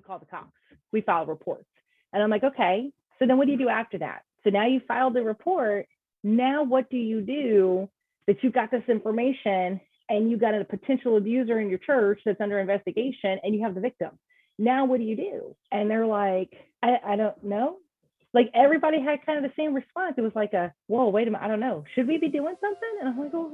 [0.00, 0.52] we call the cops.
[0.92, 1.66] We file reports.
[2.12, 2.90] And I'm like, okay.
[3.18, 4.22] So then what do you do after that?
[4.44, 5.86] So now you filed the report.
[6.24, 7.88] Now what do you do
[8.26, 12.40] that you got this information and you got a potential abuser in your church that's
[12.40, 14.10] under investigation and you have the victim?
[14.58, 15.56] Now what do you do?
[15.70, 17.76] And they're like, I, I don't know.
[18.32, 20.14] Like everybody had kind of the same response.
[20.16, 21.84] It was like a, whoa, wait a minute, I don't know.
[21.94, 22.90] Should we be doing something?
[23.00, 23.52] And I'm like, oh,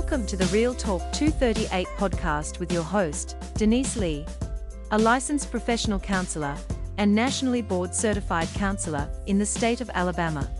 [0.00, 4.24] Welcome to the Real Talk 238 podcast with your host, Denise Lee,
[4.92, 6.56] a licensed professional counselor
[6.96, 10.50] and nationally board certified counselor in the state of Alabama.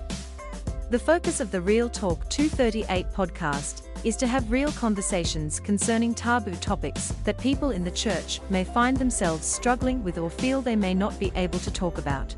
[0.91, 6.55] The focus of the Real Talk 238 podcast is to have real conversations concerning taboo
[6.57, 10.93] topics that people in the church may find themselves struggling with or feel they may
[10.93, 12.37] not be able to talk about.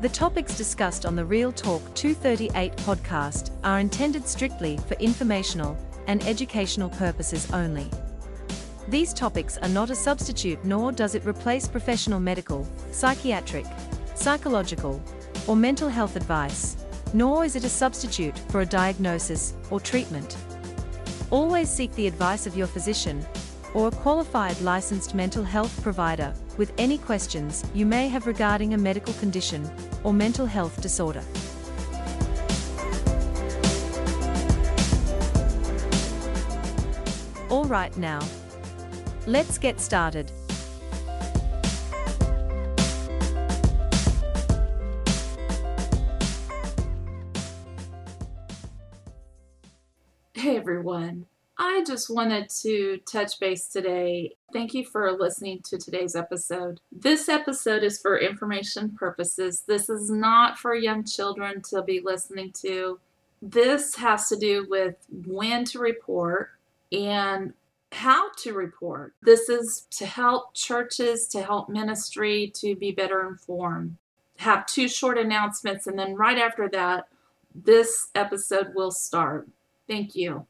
[0.00, 5.76] The topics discussed on the Real Talk 238 podcast are intended strictly for informational
[6.08, 7.88] and educational purposes only.
[8.88, 13.66] These topics are not a substitute nor does it replace professional medical, psychiatric,
[14.14, 15.00] psychological,
[15.46, 16.76] or mental health advice,
[17.12, 20.36] nor is it a substitute for a diagnosis or treatment.
[21.30, 23.24] Always seek the advice of your physician
[23.74, 28.78] or a qualified licensed mental health provider with any questions you may have regarding a
[28.78, 29.70] medical condition
[30.04, 31.22] or mental health disorder.
[37.68, 38.20] Right now.
[39.26, 40.30] Let's get started.
[50.34, 51.26] Hey everyone.
[51.58, 54.36] I just wanted to touch base today.
[54.52, 56.80] Thank you for listening to today's episode.
[56.92, 59.64] This episode is for information purposes.
[59.66, 63.00] This is not for young children to be listening to.
[63.42, 64.94] This has to do with
[65.26, 66.50] when to report,
[66.92, 67.52] and
[67.92, 69.14] how to report.
[69.22, 73.96] This is to help churches, to help ministry to be better informed.
[74.38, 77.08] Have two short announcements, and then right after that,
[77.54, 79.48] this episode will start.
[79.88, 80.46] Thank you.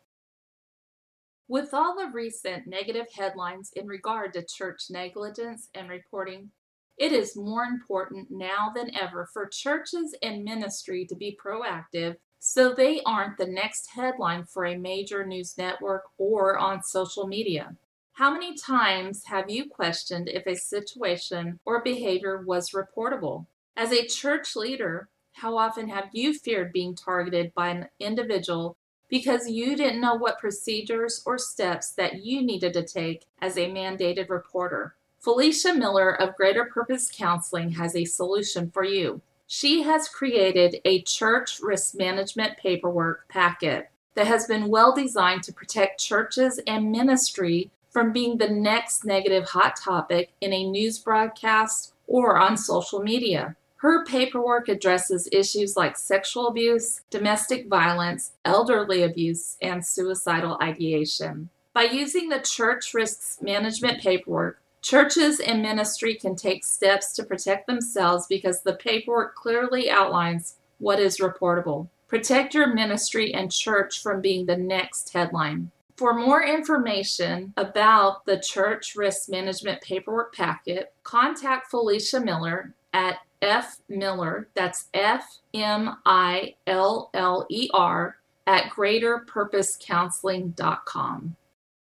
[1.47, 6.50] With all the recent negative headlines in regard to church negligence and reporting,
[6.99, 12.72] it is more important now than ever for churches and ministry to be proactive so
[12.72, 17.76] they aren't the next headline for a major news network or on social media.
[18.12, 23.47] How many times have you questioned if a situation or behavior was reportable?
[23.76, 28.76] As a church leader, how often have you feared being targeted by an individual
[29.09, 33.70] because you didn't know what procedures or steps that you needed to take as a
[33.70, 34.97] mandated reporter?
[35.25, 39.20] Falicia Miller of Greater Purpose Counseling has a solution for you.
[39.50, 45.54] She has created a church risk management paperwork packet that has been well designed to
[45.54, 51.94] protect churches and ministry from being the next negative hot topic in a news broadcast
[52.06, 53.56] or on social media.
[53.76, 61.48] Her paperwork addresses issues like sexual abuse, domestic violence, elderly abuse, and suicidal ideation.
[61.72, 67.66] By using the church risks management paperwork, Churches and ministry can take steps to protect
[67.66, 71.88] themselves because the paperwork clearly outlines what is reportable.
[72.06, 75.72] Protect your ministry and church from being the next headline.
[75.96, 83.80] For more information about the Church Risk Management Paperwork Packet, contact Falicia Miller at F
[83.88, 91.36] Miller, that's F M I L L E R, at greaterpurposecounseling.com.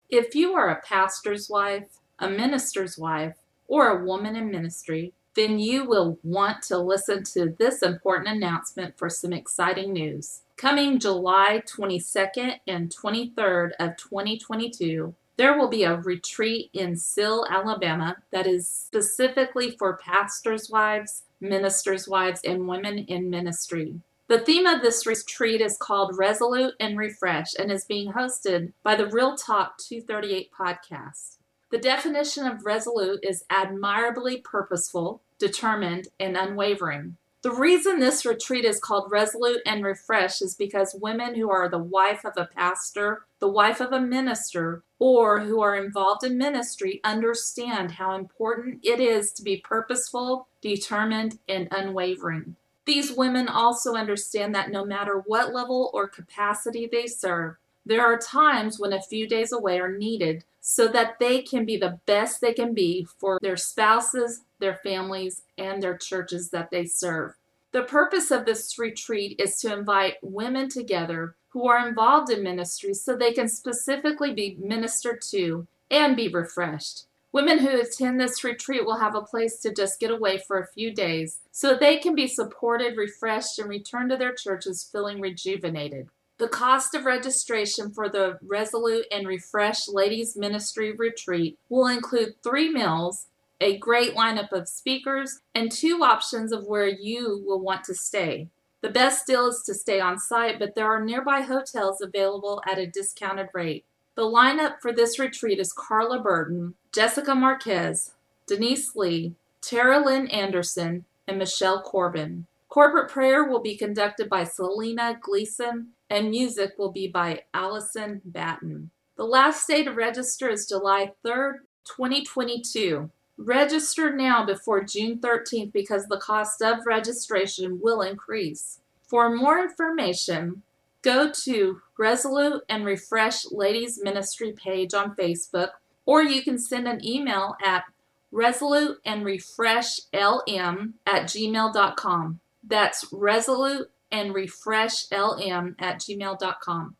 [0.08, 3.36] If you are a pastor's wife, a minister's wife,
[3.66, 8.98] or a woman in ministry, then you will want to listen to this important announcement
[8.98, 10.42] for some exciting news.
[10.56, 18.16] Coming July 22nd and 23rd of 2022, there will be a retreat in Sill, Alabama
[18.30, 24.00] that is specifically for pastors' wives, ministers' wives, and women in ministry.
[24.28, 28.96] The theme of this retreat is called Resolute and Refresh and is being hosted by
[28.96, 31.38] the Real Talk 238 podcast.
[31.70, 37.16] The definition of resolute is admirably purposeful, determined, and unwavering.
[37.42, 41.78] The reason this retreat is called Resolute and Refresh is because women who are the
[41.78, 47.00] wife of a pastor, the wife of a minister, or who are involved in ministry
[47.04, 52.56] understand how important it is to be purposeful, determined, and unwavering.
[52.84, 57.54] These women also understand that no matter what level or capacity they serve,
[57.86, 61.76] there are times when a few days away are needed so that they can be
[61.76, 66.84] the best they can be for their spouses, their families, and their churches that they
[66.84, 67.34] serve.
[67.72, 72.94] The purpose of this retreat is to invite women together who are involved in ministry
[72.94, 77.04] so they can specifically be ministered to and be refreshed.
[77.32, 80.66] Women who attend this retreat will have a place to just get away for a
[80.66, 86.08] few days so they can be supported, refreshed, and return to their churches feeling rejuvenated.
[86.40, 92.72] The cost of registration for the Resolute and Refresh Ladies Ministry Retreat will include three
[92.72, 93.26] meals,
[93.60, 98.48] a great lineup of speakers, and two options of where you will want to stay.
[98.80, 102.78] The best deal is to stay on site, but there are nearby hotels available at
[102.78, 103.84] a discounted rate.
[104.14, 108.14] The lineup for this retreat is Carla Burton, Jessica Marquez,
[108.46, 112.46] Denise Lee, Tara Lynn Anderson, and Michelle Corbin.
[112.70, 118.90] Corporate prayer will be conducted by Selena Gleason, and music will be by Allison Batten.
[119.16, 123.10] The last day to register is July 3rd, 2022.
[123.38, 128.80] Register now before June 13th because the cost of registration will increase.
[129.06, 130.62] For more information,
[131.02, 135.70] go to Resolute and Refresh Ladies Ministry page on Facebook,
[136.04, 137.84] or you can send an email at
[138.32, 142.40] resolute and refresh lm at gmail.com.
[142.62, 146.96] That's resolute and refresh lm at gmail.com.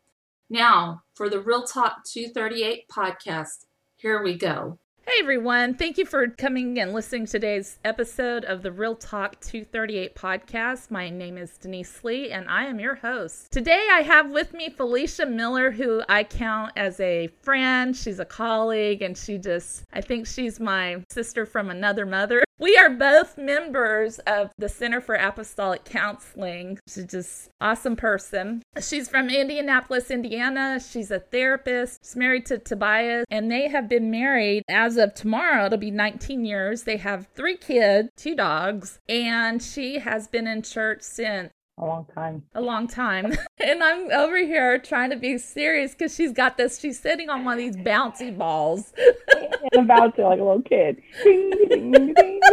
[0.49, 3.65] Now, for the Real Talk 238 podcast,
[3.95, 4.79] here we go.
[5.07, 9.39] Hey everyone, thank you for coming and listening to today's episode of the Real Talk
[9.41, 10.91] 238 podcast.
[10.91, 13.51] My name is Denise Lee and I am your host.
[13.51, 17.97] Today I have with me Falicia Miller, who I count as a friend.
[17.97, 22.43] She's a colleague and she just, I think she's my sister from another mother.
[22.61, 26.77] We are both members of the Center for Apostolic Counseling.
[26.87, 28.61] She's just awesome person.
[28.79, 30.79] She's from Indianapolis, Indiana.
[30.79, 32.01] She's a therapist.
[32.03, 35.65] She's married to Tobias, and they have been married as of tomorrow.
[35.65, 36.83] It'll be 19 years.
[36.83, 42.05] They have three kids, two dogs, and she has been in church since a long
[42.13, 42.43] time.
[42.53, 43.33] A long time.
[43.59, 46.79] and I'm over here trying to be serious because she's got this.
[46.79, 48.93] She's sitting on one of these bouncy balls.
[49.73, 51.01] and bouncing like a little kid.
[51.23, 52.39] Ding, ding, ding.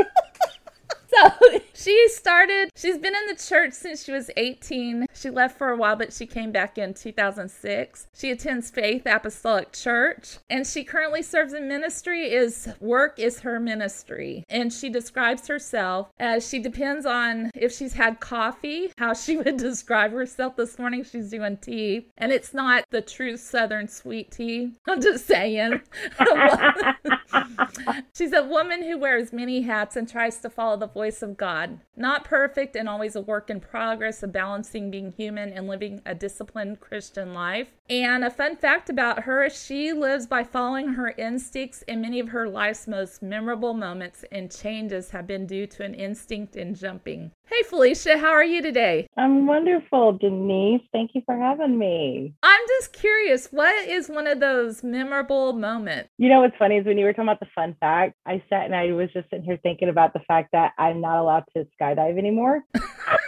[1.19, 5.06] So she started, she's been in the church since she was 18.
[5.14, 8.08] She left for a while, but she came back in 2006.
[8.14, 12.32] She attends Faith Apostolic Church and she currently serves in ministry.
[12.32, 14.44] Is work is her ministry.
[14.49, 19.56] And she describes herself as she depends on if she's had coffee, how she would
[19.56, 21.05] describe herself this morning.
[21.05, 24.72] She's doing tea, and it's not the true Southern sweet tea.
[24.87, 25.81] I'm just saying.
[28.14, 31.80] she's a woman who wears many hats and tries to follow the voice of God.
[31.96, 36.14] Not perfect and always a work in progress of balancing being human and living a
[36.14, 37.69] disciplined Christian life.
[37.90, 42.20] And a fun fact about her is she lives by following her instincts, and many
[42.20, 46.74] of her life's most memorable moments and changes have been due to an instinct in
[46.74, 47.32] jumping.
[47.50, 49.08] Hey, Falicia, how are you today?
[49.16, 50.82] I'm wonderful, Denise.
[50.92, 52.34] Thank you for having me.
[52.42, 56.10] I'm just curious, what is one of those memorable moments?
[56.18, 58.66] You know what's funny is when you were talking about the fun fact, I sat
[58.66, 61.66] and I was just sitting here thinking about the fact that I'm not allowed to
[61.80, 62.64] skydive anymore.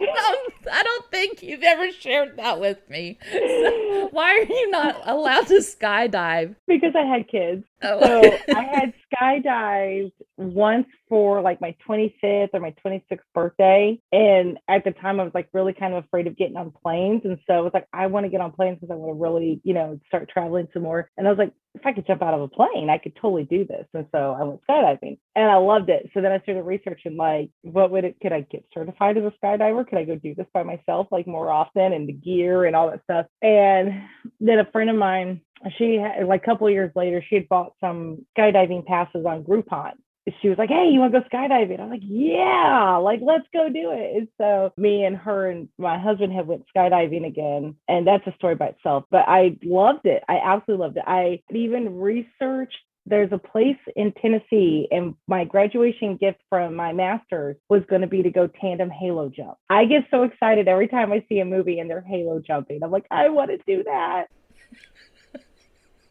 [0.00, 0.36] Um,
[0.72, 3.18] I don't, think you've ever shared that with me.
[3.32, 6.56] So why are you not allowed to skydive?
[6.66, 7.64] Because I had kids.
[7.82, 8.00] Oh.
[8.00, 14.00] So I had skydived once for like my 25th or my 26th birthday.
[14.10, 17.22] And at the time, I was like really kind of afraid of getting on planes.
[17.24, 19.22] And so I was like, I want to get on planes because I want to
[19.22, 21.10] really, you know, start traveling some more.
[21.16, 23.44] And I was like, if I could jump out of a plane, I could totally
[23.44, 23.86] do this.
[23.94, 26.08] And so I went skydiving and I loved it.
[26.14, 29.32] So then I started researching like, what would it, could I get certified as a
[29.44, 29.86] skydiver?
[29.86, 32.90] Could I go do this by myself like more often and the gear and all
[32.90, 33.26] that stuff?
[33.42, 34.02] And
[34.40, 35.40] then a friend of mine,
[35.76, 39.92] she had like a couple years later, she had bought some skydiving passes on Groupon
[40.40, 41.80] she was like, Hey, you want to go skydiving?
[41.80, 44.16] I'm like, Yeah, like let's go do it.
[44.16, 47.76] And so me and her and my husband have went skydiving again.
[47.88, 49.04] And that's a story by itself.
[49.10, 50.22] But I loved it.
[50.28, 51.04] I absolutely loved it.
[51.06, 52.76] I even researched
[53.06, 58.06] there's a place in Tennessee, and my graduation gift from my master's was going to
[58.06, 59.58] be to go tandem halo jump.
[59.68, 62.82] I get so excited every time I see a movie and they're halo jumping.
[62.82, 64.28] I'm like, I want to do that.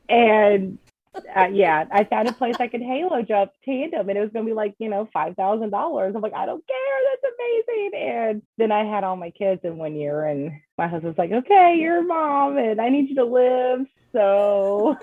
[0.09, 0.77] and
[1.15, 4.45] uh, yeah, I found a place I could halo jump tandem, and it was gonna
[4.45, 6.13] be like you know five thousand dollars.
[6.15, 7.91] I'm like, I don't care, that's amazing.
[7.99, 11.75] And then I had all my kids in one year, and my husband's like, okay,
[11.79, 13.85] you're a mom, and I need you to live.
[14.11, 14.97] So,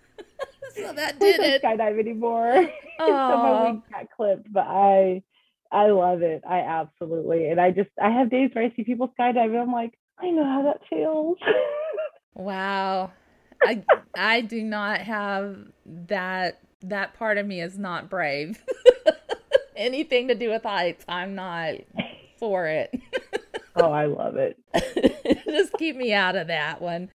[0.76, 1.62] so that did we it.
[1.62, 2.68] Skydive anymore.
[2.98, 5.22] so my wings got clipped, but I,
[5.70, 6.42] I love it.
[6.48, 9.54] I absolutely, and I just I have days where I see people skydiving.
[9.54, 11.38] And I'm like, I know how that feels.
[12.34, 13.10] wow.
[13.64, 13.82] I
[14.16, 18.62] I do not have that that part of me is not brave.
[19.76, 21.74] Anything to do with heights, I'm not
[22.38, 22.94] for it.
[23.76, 24.58] oh, I love it.
[25.44, 27.10] Just keep me out of that one.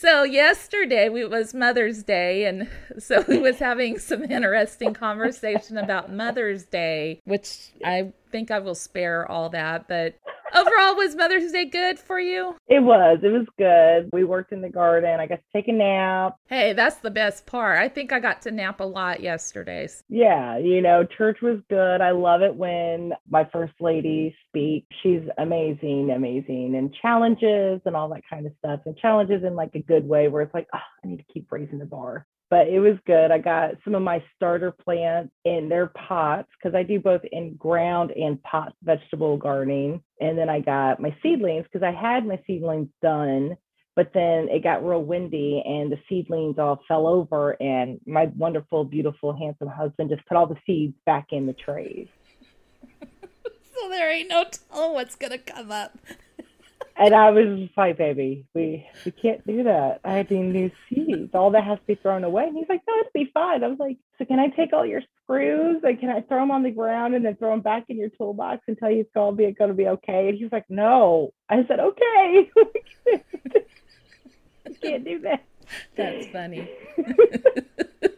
[0.00, 2.68] So yesterday we, was Mother's Day, and
[2.98, 8.74] so we was having some interesting conversation about Mother's Day, which I think I will
[8.74, 9.88] spare all that.
[9.88, 10.14] But
[10.54, 12.56] overall, was Mother's Day good for you?
[12.68, 13.18] It was.
[13.22, 14.10] It was good.
[14.12, 15.20] We worked in the garden.
[15.20, 16.36] I got to take a nap.
[16.46, 17.78] Hey, that's the best part.
[17.78, 19.88] I think I got to nap a lot yesterday.
[20.08, 22.00] Yeah, you know, church was good.
[22.00, 24.86] I love it when my first lady speaks.
[25.02, 28.80] She's amazing, amazing, and challenges and all that kind of stuff.
[28.86, 31.50] And challenges in like a good way where it's like, oh, I need to keep
[31.50, 33.30] raising the bar but it was good.
[33.30, 37.56] I got some of my starter plants in their pots because I do both in
[37.56, 40.02] ground and pot vegetable gardening.
[40.20, 43.56] And then I got my seedlings because I had my seedlings done,
[43.96, 47.50] but then it got real windy and the seedlings all fell over.
[47.60, 52.08] And my wonderful, beautiful, handsome husband just put all the seeds back in the trays.
[53.02, 55.98] so there ain't no telling what's going to come up
[56.98, 60.00] and I was just like, baby, we we can't do that.
[60.04, 61.30] I need new seeds.
[61.32, 62.44] All that has to be thrown away.
[62.44, 63.62] And he's like, no, it'll be fine.
[63.62, 66.50] I was like, so can I take all your screws and can I throw them
[66.50, 69.10] on the ground and then throw them back in your toolbox and tell you it's
[69.14, 70.28] gonna be gonna be okay?
[70.28, 71.30] And he's like, no.
[71.48, 72.50] I said, okay.
[74.66, 75.44] I can't do that.
[75.96, 76.68] That's funny.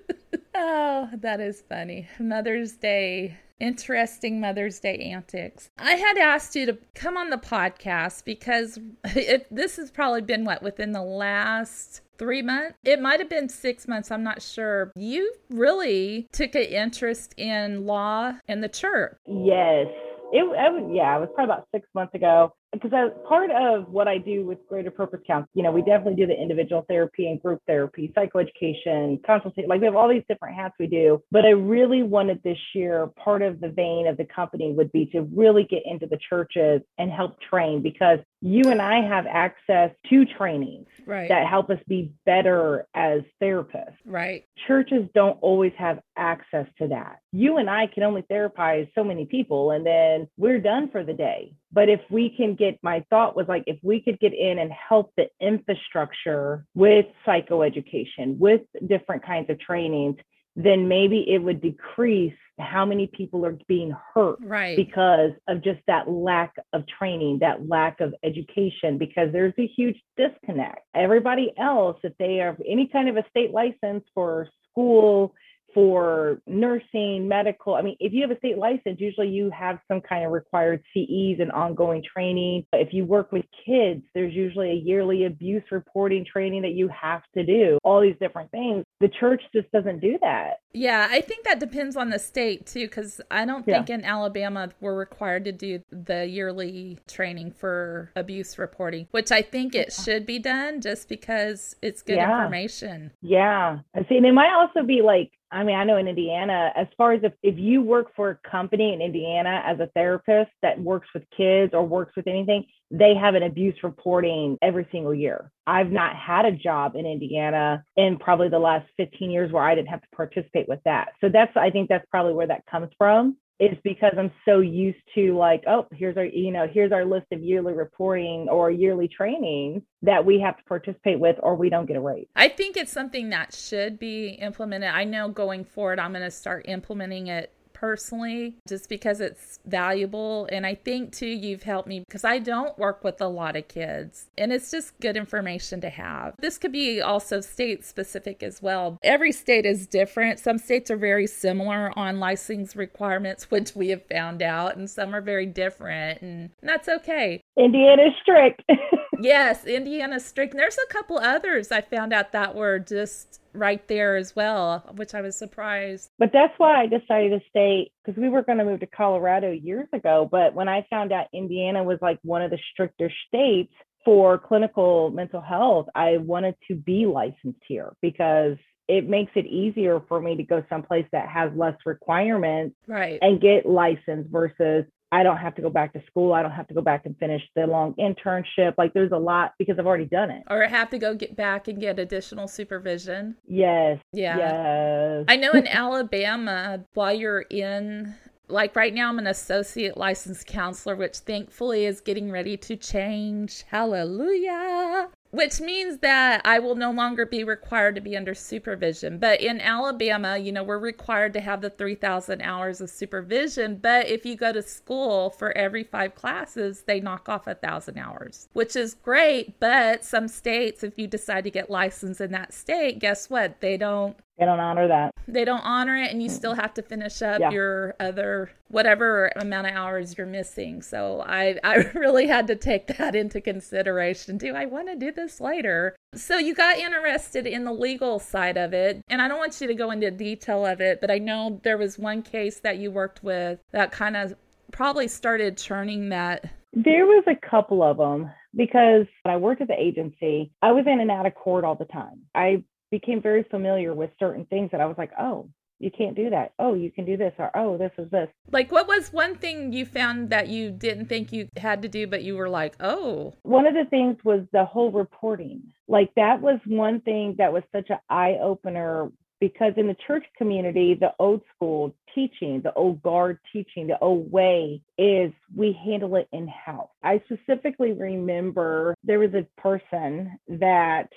[0.54, 2.08] oh, that is funny.
[2.18, 5.70] Mother's Day interesting Mother's Day antics.
[5.78, 10.44] I had asked you to come on the podcast because it, this has probably been
[10.44, 12.76] what within the last three months.
[12.84, 14.10] It might have been six months.
[14.10, 14.92] I'm not sure.
[14.94, 19.16] You really took an interest in law and the church.
[19.26, 19.86] Yes.
[20.32, 24.18] It, it, yeah, it was probably about six months ago because part of what I
[24.18, 27.60] do with Greater Purpose Counseling, you know, we definitely do the individual therapy and group
[27.66, 31.20] therapy, psychoeducation, consultation, like we have all these different hats we do.
[31.32, 35.06] But I really wanted this year, part of the vein of the company would be
[35.06, 39.90] to really get into the churches and help train because you and I have access
[40.08, 41.28] to trainings right.
[41.28, 43.96] that help us be better as therapists.
[44.06, 44.44] Right.
[44.66, 47.18] Churches don't always have access to that.
[47.32, 51.12] You and I can only therapize so many people and then we're done for the
[51.12, 51.54] day.
[51.72, 54.72] But if we can get, my thought was like, if we could get in and
[54.72, 60.16] help the infrastructure with psychoeducation, with different kinds of trainings,
[60.56, 64.76] then maybe it would decrease how many people are being hurt right.
[64.76, 69.96] because of just that lack of training, that lack of education, because there's a huge
[70.16, 70.80] disconnect.
[70.94, 75.34] Everybody else, if they have any kind of a state license for school,
[75.74, 77.74] for nursing, medical.
[77.74, 80.82] I mean, if you have a state license, usually you have some kind of required
[80.92, 82.66] CEs and ongoing training.
[82.72, 87.22] If you work with kids, there's usually a yearly abuse reporting training that you have
[87.34, 88.84] to do, all these different things.
[89.00, 90.60] The church just doesn't do that.
[90.72, 93.96] Yeah, I think that depends on the state too, because I don't think yeah.
[93.96, 99.74] in Alabama we're required to do the yearly training for abuse reporting, which I think
[99.74, 102.42] it should be done just because it's good yeah.
[102.42, 103.12] information.
[103.20, 103.78] Yeah.
[103.94, 104.16] I see.
[104.16, 107.22] And it might also be like, I mean, I know in Indiana, as far as
[107.24, 111.24] if, if you work for a company in Indiana as a therapist that works with
[111.36, 115.50] kids or works with anything, they have an abuse reporting every single year.
[115.66, 119.74] I've not had a job in Indiana in probably the last 15 years where I
[119.74, 121.12] didn't have to participate with that.
[121.20, 124.98] So that's, I think that's probably where that comes from is because I'm so used
[125.14, 129.06] to like, oh, here's our, you know, here's our list of yearly reporting or yearly
[129.06, 132.26] training that we have to participate with or we don't get a raise.
[132.34, 134.88] I think it's something that should be implemented.
[134.88, 140.46] I know going forward, I'm going to start implementing it personally just because it's valuable.
[140.52, 143.68] And I think too, you've helped me because I don't work with a lot of
[143.68, 146.34] kids and it's just good information to have.
[146.38, 148.98] This could be also state specific as well.
[149.02, 150.38] Every state is different.
[150.38, 155.14] Some states are very similar on license requirements, which we have found out, and some
[155.14, 157.40] are very different, and that's okay.
[157.56, 158.62] Indiana's strict.
[159.20, 160.52] yes, Indiana's strict.
[160.52, 164.84] And there's a couple others I found out that were just right there as well,
[164.96, 166.10] which I was surprised.
[166.18, 169.50] But that's why I decided to stay because we were going to move to Colorado
[169.50, 170.28] years ago.
[170.30, 173.72] But when I found out Indiana was like one of the stricter states
[174.04, 178.56] for clinical mental health, I wanted to be licensed here because
[178.88, 183.20] it makes it easier for me to go someplace that has less requirements right.
[183.22, 186.32] and get licensed versus I don't have to go back to school.
[186.32, 188.74] I don't have to go back and finish the long internship.
[188.78, 190.44] Like there's a lot because I've already done it.
[190.48, 193.36] Or I have to go get back and get additional supervision.
[193.46, 193.98] Yes.
[194.12, 194.36] Yeah.
[194.36, 195.24] Yes.
[195.28, 198.14] I know in Alabama, while you're in
[198.48, 203.64] like right now I'm an associate licensed counselor, which thankfully is getting ready to change.
[203.68, 205.08] Hallelujah.
[205.30, 209.18] Which means that I will no longer be required to be under supervision.
[209.18, 213.76] But in Alabama, you know, we're required to have the 3,000 hours of supervision.
[213.76, 217.98] But if you go to school for every five classes, they knock off a thousand
[217.98, 219.60] hours, which is great.
[219.60, 223.60] But some states, if you decide to get licensed in that state, guess what?
[223.60, 225.14] They don't they don't honor that.
[225.28, 227.50] They don't honor it, and you still have to finish up yeah.
[227.50, 230.80] your other whatever amount of hours you're missing.
[230.80, 234.38] So I I really had to take that into consideration.
[234.38, 235.94] Do I want to do this later?
[236.14, 239.66] So you got interested in the legal side of it, and I don't want you
[239.66, 242.90] to go into detail of it, but I know there was one case that you
[242.90, 244.34] worked with that kind of
[244.72, 246.50] probably started churning that.
[246.72, 250.86] There was a couple of them because when I worked at the agency, I was
[250.86, 252.22] in and out of court all the time.
[252.34, 255.48] I became very familiar with certain things that I was like, oh,
[255.80, 256.52] you can't do that.
[256.58, 258.28] Oh, you can do this, or oh, this is this.
[258.52, 262.06] Like, what was one thing you found that you didn't think you had to do,
[262.06, 263.34] but you were like, oh?
[263.42, 265.62] One of the things was the whole reporting.
[265.88, 270.26] Like, that was one thing that was such an eye opener because in the church
[270.36, 276.16] community, the old school teaching, the old guard teaching, the old way is we handle
[276.16, 276.90] it in house.
[277.02, 281.08] I specifically remember there was a person that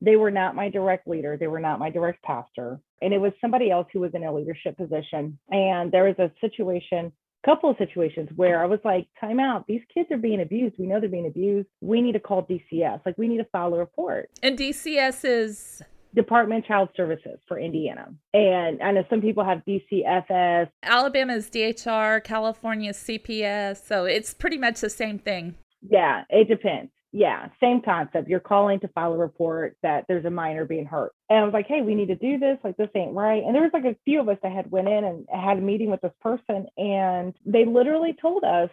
[0.00, 3.32] they were not my direct leader they were not my direct pastor and it was
[3.40, 7.12] somebody else who was in a leadership position and there was a situation
[7.44, 10.74] a couple of situations where I was like, time out, these kids are being abused.
[10.78, 11.68] We know they're being abused.
[11.80, 13.00] We need to call DCS.
[13.06, 14.30] Like we need to file a report.
[14.42, 15.82] And DCS is
[16.14, 18.08] Department of Child Services for Indiana.
[18.34, 20.68] And I know some people have DCFS.
[20.82, 23.86] Alabama's DHR, California's CPS.
[23.86, 25.54] So it's pretty much the same thing.
[25.82, 28.28] Yeah, it depends yeah, same concept.
[28.28, 31.14] You're calling to file a report that there's a minor being hurt.
[31.30, 32.58] And I was like, hey, we need to do this.
[32.62, 33.42] Like, this ain't right.
[33.42, 35.62] And there was like a few of us that had went in and had a
[35.62, 38.68] meeting with this person, and they literally told us,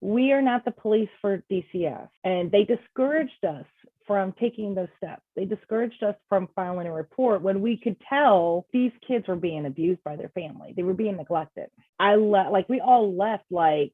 [0.00, 2.08] we are not the police for DCS.
[2.24, 3.66] And they discouraged us
[4.06, 5.22] from taking those steps.
[5.36, 9.66] They discouraged us from filing a report when we could tell these kids were being
[9.66, 10.72] abused by their family.
[10.74, 11.68] They were being neglected.
[12.00, 13.92] I left, like, we all left, like,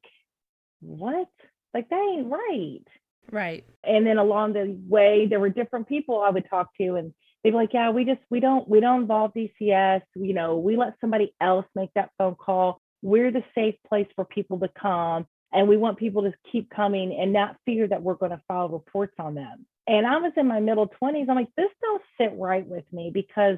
[0.79, 1.27] what?
[1.73, 2.87] Like, that ain't right.
[3.31, 3.65] Right.
[3.83, 7.13] And then along the way, there were different people I would talk to, and
[7.43, 10.01] they'd be like, "Yeah, we just we don't we don't involve DCS.
[10.15, 12.81] You know, we let somebody else make that phone call.
[13.01, 17.17] We're the safe place for people to come, and we want people to keep coming
[17.19, 20.47] and not fear that we're going to file reports on them." And I was in
[20.47, 21.27] my middle 20s.
[21.29, 23.57] I'm like, this don't sit right with me because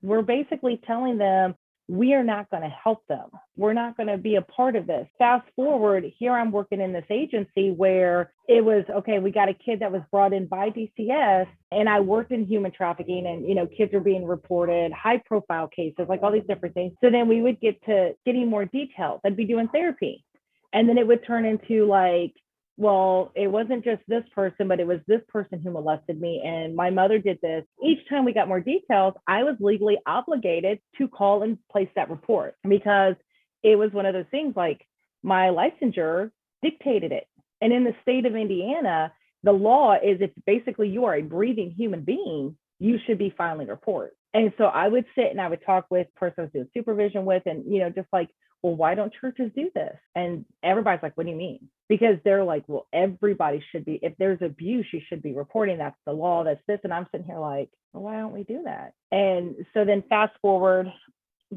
[0.00, 1.56] we're basically telling them
[1.88, 3.28] we are not going to help them.
[3.56, 5.06] We're not going to be a part of this.
[5.18, 9.54] Fast forward, here I'm working in this agency where it was okay, we got a
[9.54, 13.54] kid that was brought in by DCS and I worked in human trafficking and you
[13.54, 16.92] know kids are being reported, high profile cases, like all these different things.
[17.02, 19.20] So then we would get to getting more details.
[19.24, 20.24] I'd be doing therapy.
[20.72, 22.32] And then it would turn into like
[22.76, 26.42] well, it wasn't just this person, but it was this person who molested me.
[26.44, 27.64] And my mother did this.
[27.84, 32.10] Each time we got more details, I was legally obligated to call and place that
[32.10, 33.14] report because
[33.62, 34.86] it was one of those things like
[35.22, 36.30] my licensure
[36.62, 37.26] dictated it.
[37.60, 41.70] And in the state of Indiana, the law is if basically you are a breathing
[41.76, 44.16] human being, you should be filing reports.
[44.34, 47.24] And so I would sit and I would talk with person I was doing supervision
[47.24, 48.30] with, and you know, just like,
[48.62, 49.96] well, why don't churches do this?
[50.14, 51.68] And everybody's like, what do you mean?
[51.88, 55.78] Because they're like, well, everybody should be, if there's abuse, you should be reporting.
[55.78, 56.80] That's the law, that's this.
[56.84, 58.92] And I'm sitting here like, well, why don't we do that?
[59.10, 60.86] And so then fast forward,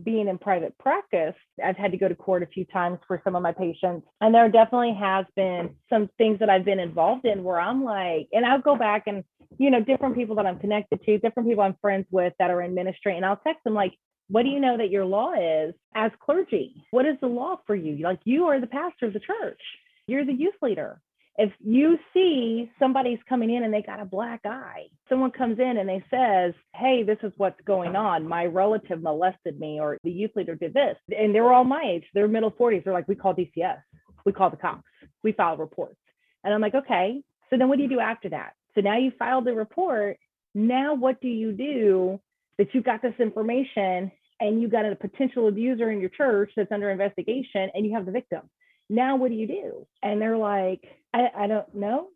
[0.04, 3.36] being in private practice, I've had to go to court a few times for some
[3.36, 4.06] of my patients.
[4.20, 8.28] And there definitely has been some things that I've been involved in where I'm like,
[8.34, 9.24] and I'll go back and,
[9.58, 12.62] you know, different people that I'm connected to, different people I'm friends with that are
[12.62, 13.94] in ministry, and I'll text them like,
[14.30, 16.84] what do you know that your law is as clergy?
[16.92, 18.04] What is the law for you?
[18.04, 19.60] Like you are the pastor of the church.
[20.08, 21.02] You're the youth leader.
[21.38, 25.78] If you see somebody's coming in and they got a black eye, someone comes in
[25.78, 28.28] and they says, "Hey, this is what's going on.
[28.28, 31.84] My relative molested me or the youth leader did this." And they were all my
[31.84, 32.06] age.
[32.14, 32.84] They're middle 40s.
[32.84, 33.82] They're like, "We call DCS.
[34.26, 34.88] We call the cops.
[35.24, 36.00] We file reports."
[36.46, 37.22] And I'm like, "Okay.
[37.50, 40.18] So then what do you do after that?" So now you filed the report.
[40.54, 42.22] Now what do you do
[42.58, 46.72] that you got this information and you got a potential abuser in your church that's
[46.72, 48.42] under investigation and you have the victim.
[48.90, 49.88] Now what do you do?
[50.04, 52.10] And they're like, I, I don't know.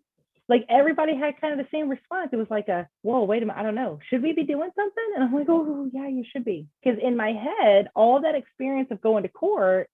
[0.48, 2.30] Like everybody had kind of the same response.
[2.34, 4.00] It was like a, whoa, wait a minute, I don't know.
[4.10, 5.04] Should we be doing something?
[5.16, 6.68] And I'm like, oh yeah, you should be.
[6.84, 9.90] Because in my head, all that experience of going to court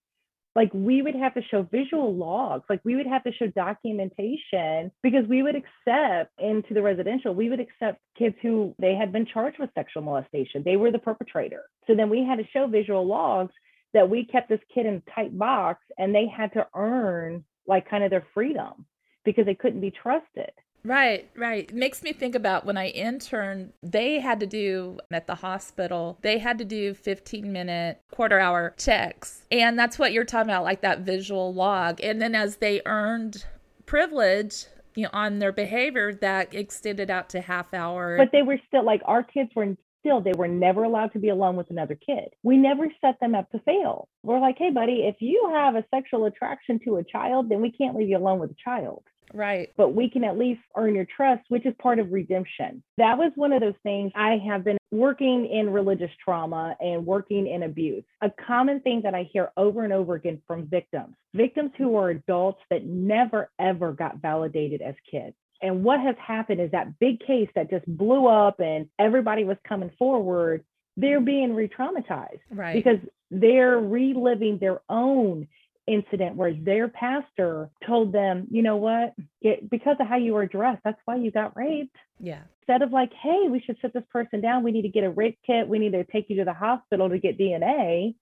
[0.56, 4.92] like we would have to show visual logs like we would have to show documentation
[5.04, 9.26] because we would accept into the residential we would accept kids who they had been
[9.26, 11.64] charged with sexual molestation they were the perpetrator.
[11.88, 13.54] So then we had to show visual logs
[13.94, 17.90] that we kept this kid in a tight box and they had to earn like
[17.90, 18.86] kind of their freedom
[19.24, 20.52] because they couldn't be trusted
[20.86, 21.74] Right, right.
[21.74, 26.38] Makes me think about when I interned, they had to do at the hospital, they
[26.38, 29.46] had to do 15 minute, quarter hour checks.
[29.52, 32.00] And that's what you're talking about, like that visual log.
[32.02, 33.46] And then as they earned
[33.88, 38.18] privilege, you know, on their behavior, that extended out to half hour.
[38.18, 39.64] But they were still like our kids were
[40.06, 42.30] still they were never allowed to be alone with another kid.
[42.44, 44.08] We never set them up to fail.
[44.24, 47.72] We're like, hey buddy, if you have a sexual attraction to a child, then we
[47.72, 49.04] can't leave you alone with a child.
[49.34, 49.72] Right.
[49.76, 52.84] But we can at least earn your trust, which is part of redemption.
[52.98, 57.48] That was one of those things I have been working in religious trauma and working
[57.48, 58.04] in abuse.
[58.22, 62.12] A common thing that I hear over and over again from victims, victims who are
[62.12, 65.36] adults that never ever got validated as kids.
[65.66, 69.58] And what has happened is that big case that just blew up and everybody was
[69.68, 70.64] coming forward,
[70.96, 72.40] they're being re traumatized.
[72.52, 72.76] Right.
[72.76, 73.00] Because
[73.32, 75.48] they're reliving their own
[75.88, 80.46] incident where their pastor told them, you know what, it, because of how you were
[80.46, 81.96] dressed, that's why you got raped.
[82.20, 82.42] Yeah.
[82.62, 85.10] Instead of like, hey, we should sit this person down, we need to get a
[85.10, 88.14] rape kit, we need to take you to the hospital to get DNA.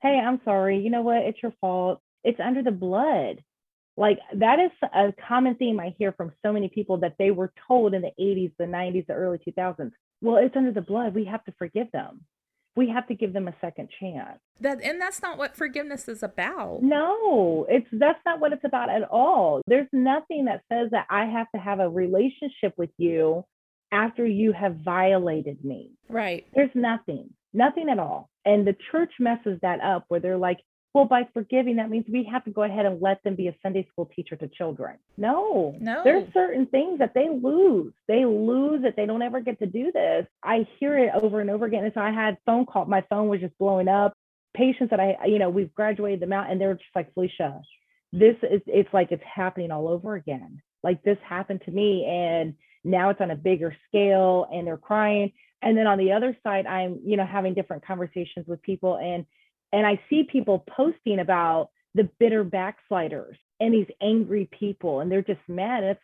[0.00, 2.00] Hey, I'm sorry, you know what, it's your fault.
[2.22, 3.42] It's under the blood.
[3.98, 7.52] Like that is a common theme I hear from so many people that they were
[7.66, 9.90] told in the 80s, the 90s, the early 2000s.
[10.20, 11.14] Well, it's under the blood.
[11.14, 12.22] We have to forgive them.
[12.76, 14.38] We have to give them a second chance.
[14.60, 16.80] That and that's not what forgiveness is about.
[16.80, 19.62] No, it's that's not what it's about at all.
[19.66, 23.44] There's nothing that says that I have to have a relationship with you
[23.90, 25.90] after you have violated me.
[26.08, 26.46] Right.
[26.54, 27.30] There's nothing.
[27.52, 28.30] Nothing at all.
[28.44, 30.58] And the church messes that up where they're like,
[30.94, 33.54] well, by forgiving, that means we have to go ahead and let them be a
[33.62, 34.96] Sunday school teacher to children.
[35.16, 36.02] No, No.
[36.02, 37.92] there's certain things that they lose.
[38.06, 40.26] They lose that they don't ever get to do this.
[40.42, 41.84] I hear it over and over again.
[41.84, 44.14] And so I had phone call, my phone was just blowing up.
[44.56, 47.60] Patients that I, you know, we've graduated them out and they're just like, Falicia,
[48.12, 50.62] this is, it's like it's happening all over again.
[50.82, 55.32] Like this happened to me and now it's on a bigger scale and they're crying.
[55.60, 59.26] And then on the other side, I'm, you know, having different conversations with people and
[59.72, 65.22] and I see people posting about the bitter backsliders and these angry people, and they're
[65.22, 65.84] just mad.
[65.84, 66.00] It's,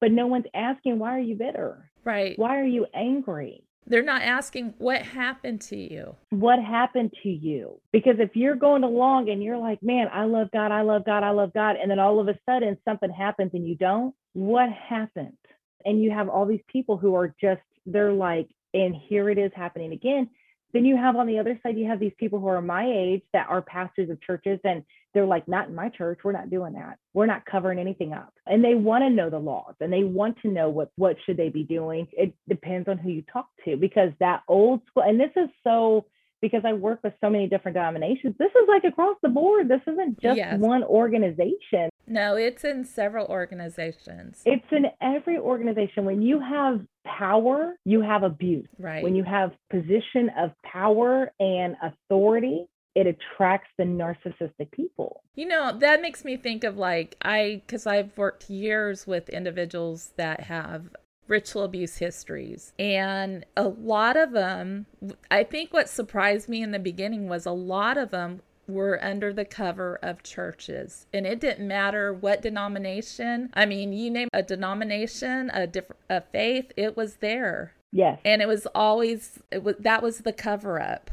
[0.00, 1.90] but no one's asking, why are you bitter?
[2.04, 2.38] Right.
[2.38, 3.64] Why are you angry?
[3.86, 6.14] They're not asking what happened to you.
[6.28, 7.80] What happened to you?
[7.90, 11.22] Because if you're going along and you're like, man, I love God, I love God,
[11.22, 14.68] I love God, and then all of a sudden something happens and you don't, what
[14.70, 15.38] happened?
[15.86, 19.52] And you have all these people who are just, they're like, and here it is
[19.54, 20.28] happening again.
[20.72, 23.22] Then you have on the other side, you have these people who are my age
[23.32, 26.20] that are pastors of churches, and they're like, not in my church.
[26.22, 26.98] We're not doing that.
[27.14, 28.32] We're not covering anything up.
[28.46, 31.36] And they want to know the laws and they want to know what what should
[31.36, 32.06] they be doing.
[32.12, 36.04] It depends on who you talk to because that old school, and this is so
[36.40, 38.34] because I work with so many different denominations.
[38.38, 39.68] This is like across the board.
[39.68, 40.58] This isn't just Yes.
[40.58, 41.90] one organization.
[42.06, 44.42] No, it's in several organizations.
[44.46, 46.04] It's in every organization.
[46.04, 48.68] When you have power, you have abuse.
[48.78, 49.02] right.
[49.02, 55.22] When you have position of power and authority, it attracts the narcissistic people.
[55.34, 60.12] You know, that makes me think of like I cuz I've worked years with individuals
[60.16, 60.94] that have
[61.28, 64.86] ritual abuse histories and a lot of them
[65.30, 69.32] I think what surprised me in the beginning was a lot of them were under
[69.32, 74.42] the cover of churches and it didn't matter what denomination i mean you name a
[74.42, 78.20] denomination a different a faith it was there Yes.
[78.26, 81.10] and it was always it was that was the cover up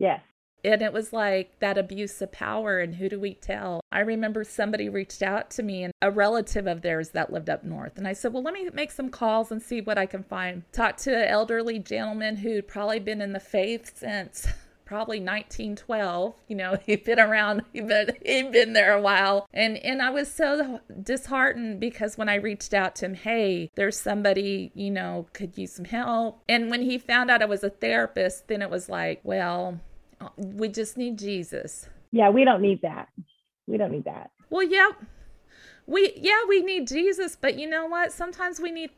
[0.00, 0.20] Yes.
[0.72, 3.80] And it was like that abuse of power and who do we tell?
[3.90, 7.64] I remember somebody reached out to me and a relative of theirs that lived up
[7.64, 7.96] north.
[7.96, 10.62] And i said well let me make some calls and see what i can find.
[10.72, 14.46] Talked to an elderly gentleman who'd probably been in the faith since
[14.84, 19.48] probably 1912 you know he'd been around he'd been, he'd been there a while.
[19.54, 23.98] And and i was so disheartened because when i reached out to him hey there's
[23.98, 26.42] somebody you know could use some help.
[26.46, 29.80] And when he found out i was a therapist then it was like well
[30.36, 31.88] we just need Jesus.
[32.10, 33.08] Yeah, we don't need that.
[33.66, 34.30] We don't need that.
[34.50, 34.90] Well, yeah,
[35.86, 38.12] we yeah we need Jesus, but you know what?
[38.12, 38.90] Sometimes we need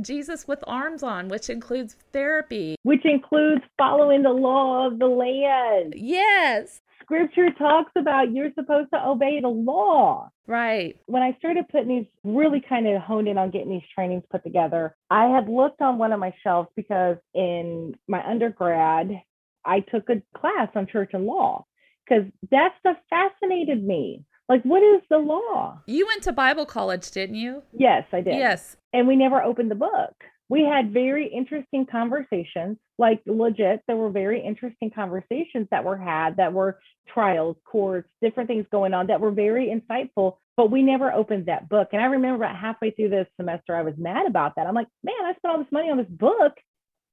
[0.00, 2.76] Jesus with arms on, which includes therapy.
[2.82, 5.94] Which includes following the law of the land.
[5.96, 10.28] Yes, Scripture talks about you're supposed to obey the law.
[10.48, 10.96] right.
[11.06, 14.42] when I started putting these really kind of honed in on getting these trainings put
[14.42, 19.22] together, I had looked on one of my shelves because in my undergrad,
[19.66, 21.66] I took a class on church and law
[22.08, 24.24] because that stuff fascinated me.
[24.48, 25.80] Like, what is the law?
[25.86, 27.64] You went to Bible college, didn't you?
[27.72, 28.36] Yes, I did.
[28.36, 28.76] Yes.
[28.92, 30.14] And we never opened the book.
[30.48, 36.36] we had very interesting conversations, like legit, there were very interesting conversations that were had
[36.36, 36.78] that were
[37.12, 41.68] trials, courts, different things going on that were very insightful, but we never opened that
[41.68, 41.88] book.
[41.92, 44.66] And I remember about halfway through this semester, I was mad about that.
[44.66, 46.52] I'm like, man, I spent all this money on this book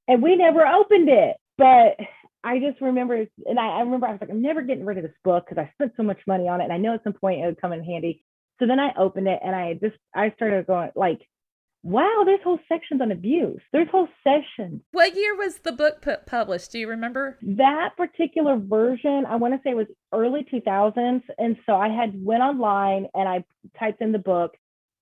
[0.06, 1.36] and we never opened it.
[1.58, 1.98] But
[2.44, 5.02] I just remember, and I, I remember I was like, I'm never getting rid of
[5.02, 6.64] this book because I spent so much money on it.
[6.64, 8.22] And I know at some point it would come in handy.
[8.58, 11.20] So then I opened it and I just, I started going like,
[11.82, 13.60] wow, there's whole sections on abuse.
[13.72, 14.82] There's whole sessions.
[14.92, 16.70] What year was the book put published?
[16.70, 17.38] Do you remember?
[17.42, 21.22] That particular version, I want to say it was early 2000s.
[21.38, 23.44] And so I had went online and I
[23.78, 24.52] typed in the book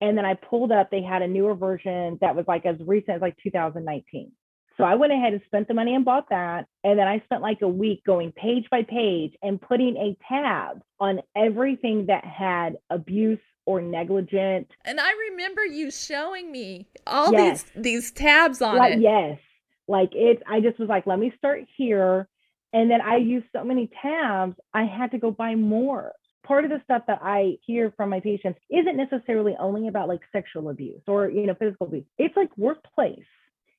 [0.01, 3.15] and then I pulled up, they had a newer version that was like as recent
[3.15, 4.31] as like 2019.
[4.77, 6.65] So I went ahead and spent the money and bought that.
[6.83, 10.81] And then I spent like a week going page by page and putting a tab
[10.99, 14.67] on everything that had abuse or negligent.
[14.83, 17.63] And I remember you showing me all Yes.
[17.75, 18.99] these these tabs on like it.
[19.01, 19.39] yes
[19.87, 22.27] like it's i just was like let me start here
[22.71, 26.13] and then i used so many tabs i had to go buy more
[26.47, 30.21] part of the stuff that i hear from my patients isn't necessarily only about like
[30.31, 33.19] sexual abuse or you know physical abuse it's like workplace